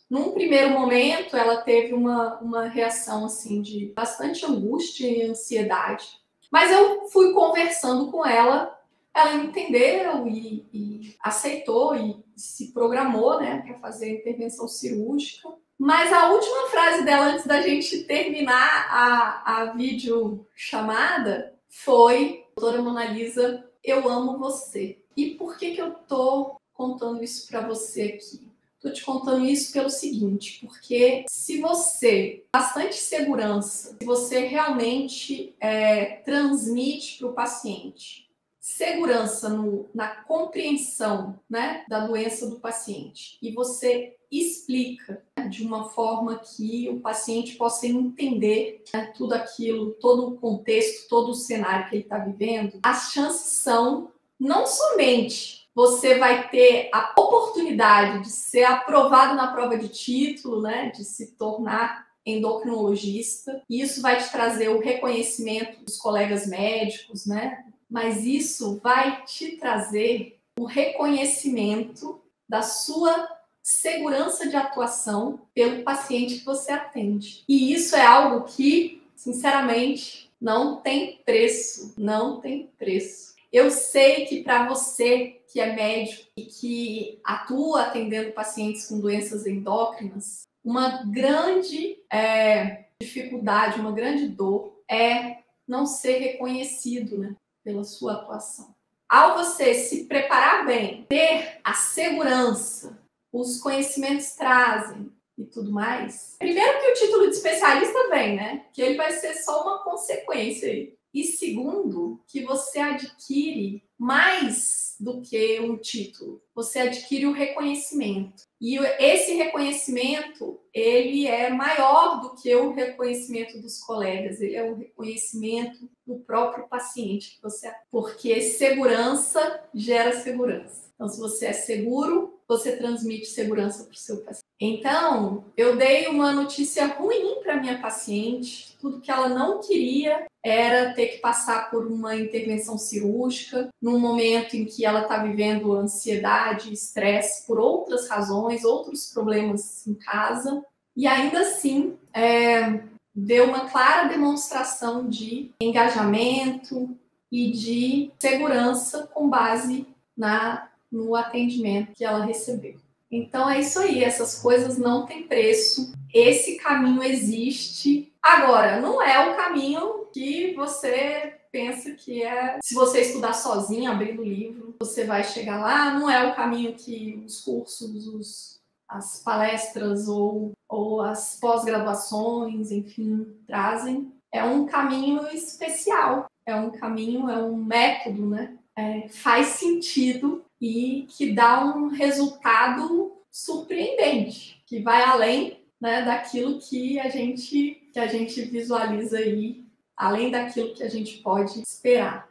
num 0.09 0.31
primeiro 0.31 0.69
momento, 0.69 1.35
ela 1.35 1.57
teve 1.57 1.93
uma, 1.93 2.37
uma 2.39 2.67
reação 2.67 3.25
assim 3.25 3.61
de 3.61 3.91
bastante 3.95 4.45
angústia 4.45 5.07
e 5.07 5.23
ansiedade. 5.23 6.21
Mas 6.51 6.71
eu 6.71 7.07
fui 7.07 7.33
conversando 7.33 8.11
com 8.11 8.23
ela, 8.23 8.79
ela 9.13 9.35
entendeu 9.35 10.27
e, 10.27 10.65
e 10.73 11.15
aceitou 11.21 11.95
e 11.95 12.23
se 12.35 12.73
programou 12.73 13.39
né, 13.39 13.61
para 13.61 13.79
fazer 13.79 14.05
a 14.05 14.13
intervenção 14.13 14.67
cirúrgica. 14.67 15.49
Mas 15.77 16.11
a 16.11 16.31
última 16.31 16.67
frase 16.69 17.03
dela 17.03 17.27
antes 17.27 17.45
da 17.45 17.61
gente 17.61 18.03
terminar 18.05 18.87
a, 18.89 19.61
a 19.61 19.65
vídeo 19.73 20.47
chamada 20.55 21.53
foi: 21.69 22.45
Doutora 22.55 22.81
Mona 22.81 23.05
Lisa, 23.05 23.69
eu 23.83 24.07
amo 24.09 24.39
você. 24.39 24.99
E 25.15 25.31
por 25.31 25.57
que, 25.57 25.75
que 25.75 25.81
eu 25.81 25.91
tô 25.91 26.55
contando 26.73 27.23
isso 27.23 27.47
para 27.47 27.61
você 27.61 28.03
aqui? 28.03 28.47
Estou 28.75 28.91
te 28.91 29.05
contando 29.05 29.45
isso 29.45 29.71
pelo 29.71 29.89
seguinte, 29.89 30.59
porque 30.65 31.23
se 31.29 31.61
você 31.61 32.43
bastante 32.53 32.95
segurança, 32.95 33.95
se 33.97 34.05
você 34.05 34.39
realmente 34.39 35.55
é, 35.57 36.17
transmite 36.17 37.19
para 37.19 37.27
o 37.27 37.33
paciente 37.33 38.23
segurança 38.63 39.49
no, 39.49 39.89
na 39.93 40.07
compreensão 40.07 41.37
né, 41.49 41.83
da 41.89 42.07
doença 42.07 42.49
do 42.49 42.61
paciente 42.61 43.37
e 43.41 43.51
você 43.51 44.15
explica 44.31 45.21
né, 45.37 45.49
de 45.49 45.65
uma 45.65 45.89
forma 45.89 46.37
que 46.39 46.87
o 46.89 47.01
paciente 47.01 47.57
possa 47.57 47.85
entender 47.87 48.81
né, 48.93 49.11
tudo 49.17 49.33
aquilo, 49.33 49.91
todo 49.95 50.29
o 50.29 50.37
contexto, 50.37 51.09
todo 51.09 51.31
o 51.31 51.35
cenário 51.35 51.89
que 51.89 51.95
ele 51.97 52.03
está 52.03 52.17
vivendo, 52.19 52.79
as 52.83 53.11
chances 53.11 53.51
são 53.51 54.13
não 54.39 54.65
somente 54.65 55.67
você 55.75 56.17
vai 56.17 56.47
ter 56.47 56.89
a 56.93 57.11
oportunidade 57.19 58.21
de 58.21 58.29
ser 58.29 58.63
aprovado 58.63 59.35
na 59.35 59.51
prova 59.51 59.77
de 59.77 59.89
título, 59.89 60.61
né, 60.61 60.89
de 60.95 61.03
se 61.03 61.33
tornar 61.33 62.07
endocrinologista. 62.25 63.61
Isso 63.69 64.01
vai 64.01 64.23
te 64.23 64.31
trazer 64.31 64.69
o 64.69 64.79
reconhecimento 64.79 65.83
dos 65.83 65.97
colegas 65.97 66.47
médicos, 66.47 67.25
né? 67.25 67.65
Mas 67.93 68.25
isso 68.25 68.79
vai 68.81 69.23
te 69.23 69.55
trazer 69.57 70.39
o 70.59 70.65
reconhecimento 70.65 72.19
da 72.49 72.63
sua 72.63 73.29
segurança 73.61 74.49
de 74.49 74.55
atuação 74.55 75.41
pelo 75.53 75.83
paciente 75.83 76.39
que 76.39 76.45
você 76.45 76.71
atende. 76.71 77.43
E 77.47 77.71
isso 77.71 77.95
é 77.95 78.03
algo 78.03 78.47
que, 78.47 79.03
sinceramente, 79.15 80.31
não 80.41 80.77
tem 80.77 81.21
preço, 81.23 81.93
não 81.95 82.41
tem 82.41 82.67
preço. 82.79 83.35
Eu 83.51 83.69
sei 83.69 84.25
que 84.25 84.43
para 84.43 84.67
você 84.67 85.39
que 85.51 85.59
é 85.59 85.75
médico 85.75 86.27
e 86.35 86.45
que 86.45 87.19
atua 87.23 87.83
atendendo 87.83 88.31
pacientes 88.31 88.87
com 88.87 88.99
doenças 88.99 89.45
endócrinas, 89.45 90.47
uma 90.65 91.03
grande 91.03 91.99
é, 92.11 92.85
dificuldade, 92.99 93.79
uma 93.79 93.91
grande 93.91 94.27
dor 94.27 94.81
é 94.89 95.43
não 95.67 95.85
ser 95.85 96.17
reconhecido 96.17 97.19
né, 97.19 97.35
pela 97.63 97.83
sua 97.83 98.13
atuação. 98.13 98.75
Ao 99.07 99.37
você 99.37 99.73
se 99.75 100.05
preparar 100.05 100.65
bem, 100.65 101.05
ter 101.09 101.59
a 101.63 101.73
segurança, 101.73 102.99
os 103.31 103.59
conhecimentos 103.59 104.31
trazem 104.31 105.11
e 105.37 105.45
tudo 105.45 105.71
mais. 105.71 106.35
Primeiro 106.39 106.79
que 106.79 106.91
o 106.91 106.93
título 106.93 107.29
de 107.29 107.35
especialista 107.35 108.09
vem, 108.09 108.35
né? 108.35 108.65
Que 108.73 108.81
ele 108.81 108.95
vai 108.95 109.11
ser 109.11 109.35
só 109.35 109.63
uma 109.63 109.83
consequência 109.83 110.69
aí. 110.69 110.93
E 111.13 111.23
segundo, 111.23 112.19
que 112.27 112.43
você 112.43 112.79
adquire 112.79 113.83
mais 113.97 114.95
do 114.99 115.21
que 115.21 115.59
um 115.59 115.77
título. 115.77 116.41
Você 116.55 116.79
adquire 116.79 117.25
o 117.25 117.31
reconhecimento. 117.31 118.43
E 118.59 118.77
esse 118.77 119.33
reconhecimento, 119.33 120.59
ele 120.73 121.27
é 121.27 121.49
maior 121.49 122.21
do 122.21 122.35
que 122.41 122.53
o 122.55 122.71
reconhecimento 122.71 123.59
dos 123.59 123.79
colegas, 123.79 124.41
ele 124.41 124.55
é 124.55 124.63
o 124.63 124.75
reconhecimento 124.75 125.89
do 126.07 126.15
próprio 126.15 126.67
paciente 126.67 127.35
que 127.35 127.41
você 127.41 127.73
porque 127.91 128.41
segurança 128.41 129.61
gera 129.73 130.19
segurança. 130.21 130.89
Então, 130.95 131.07
se 131.07 131.19
você 131.19 131.47
é 131.47 131.53
seguro, 131.53 132.39
você 132.47 132.77
transmite 132.77 133.25
segurança 133.25 133.83
para 133.83 133.93
o 133.93 133.97
seu 133.97 134.17
paciente. 134.17 134.42
Então, 134.65 135.43
eu 135.57 135.75
dei 135.75 136.07
uma 136.07 136.31
notícia 136.31 136.87
ruim 136.87 137.41
para 137.43 137.59
minha 137.59 137.81
paciente. 137.81 138.77
Tudo 138.79 139.01
que 139.01 139.11
ela 139.11 139.27
não 139.27 139.59
queria 139.59 140.25
era 140.41 140.93
ter 140.93 141.07
que 141.07 141.17
passar 141.17 141.69
por 141.69 141.85
uma 141.85 142.15
intervenção 142.15 142.77
cirúrgica, 142.77 143.67
num 143.81 143.99
momento 143.99 144.55
em 144.55 144.63
que 144.63 144.85
ela 144.85 145.01
está 145.01 145.17
vivendo 145.17 145.73
ansiedade, 145.73 146.71
estresse 146.71 147.45
por 147.45 147.59
outras 147.59 148.07
razões, 148.07 148.63
outros 148.63 149.11
problemas 149.11 149.85
em 149.85 149.95
casa. 149.95 150.63
E 150.95 151.05
ainda 151.07 151.41
assim, 151.41 151.97
é, 152.13 152.83
deu 153.13 153.49
uma 153.49 153.69
clara 153.69 154.07
demonstração 154.07 155.09
de 155.09 155.51
engajamento 155.61 156.97
e 157.29 157.51
de 157.51 158.11
segurança 158.17 159.09
com 159.13 159.29
base 159.29 159.85
na, 160.15 160.69
no 160.89 161.17
atendimento 161.17 161.91
que 161.93 162.05
ela 162.05 162.23
recebeu. 162.23 162.82
Então 163.13 163.47
é 163.47 163.59
isso 163.59 163.77
aí, 163.77 164.03
essas 164.03 164.41
coisas 164.41 164.79
não 164.79 165.05
têm 165.05 165.27
preço. 165.27 165.93
Esse 166.11 166.57
caminho 166.57 167.03
existe. 167.03 168.11
Agora, 168.19 168.81
não 168.81 168.99
é 168.99 169.29
o 169.29 169.37
caminho 169.37 170.07
que 170.11 170.55
você 170.55 171.35
pensa 171.51 171.91
que 171.91 172.23
é. 172.23 172.57
Se 172.63 172.73
você 172.73 173.01
estudar 173.01 173.33
sozinho, 173.33 173.91
abrindo 173.91 174.23
livro, 174.23 174.75
você 174.81 175.05
vai 175.05 175.23
chegar 175.23 175.59
lá. 175.59 175.93
Não 175.93 176.09
é 176.09 176.27
o 176.27 176.35
caminho 176.35 176.73
que 176.73 177.21
os 177.23 177.41
cursos, 177.41 178.07
os, 178.07 178.59
as 178.89 179.21
palestras 179.21 180.07
ou, 180.07 180.53
ou 180.67 181.01
as 181.01 181.37
pós-graduações, 181.39 182.71
enfim, 182.71 183.27
trazem. 183.45 184.11
É 184.31 184.43
um 184.43 184.65
caminho 184.65 185.27
especial. 185.27 186.25
É 186.47 186.55
um 186.55 186.71
caminho, 186.71 187.29
é 187.29 187.37
um 187.37 187.55
método, 187.55 188.25
né? 188.25 188.57
É, 188.75 189.07
faz 189.07 189.47
sentido 189.49 190.42
e 190.63 191.05
que 191.09 191.33
dá 191.33 191.65
um 191.65 191.89
resultado 191.89 193.11
surpreendente, 193.29 194.63
que 194.65 194.79
vai 194.79 195.03
além 195.03 195.59
né, 195.79 196.03
daquilo 196.03 196.57
que 196.57 196.97
a 197.01 197.09
gente 197.09 197.81
que 197.91 197.99
a 197.99 198.07
gente 198.07 198.41
visualiza 198.43 199.17
aí, 199.17 199.61
além 199.95 200.31
daquilo 200.31 200.73
que 200.73 200.81
a 200.81 200.89
gente 200.89 201.17
pode 201.17 201.61
esperar. 201.61 202.29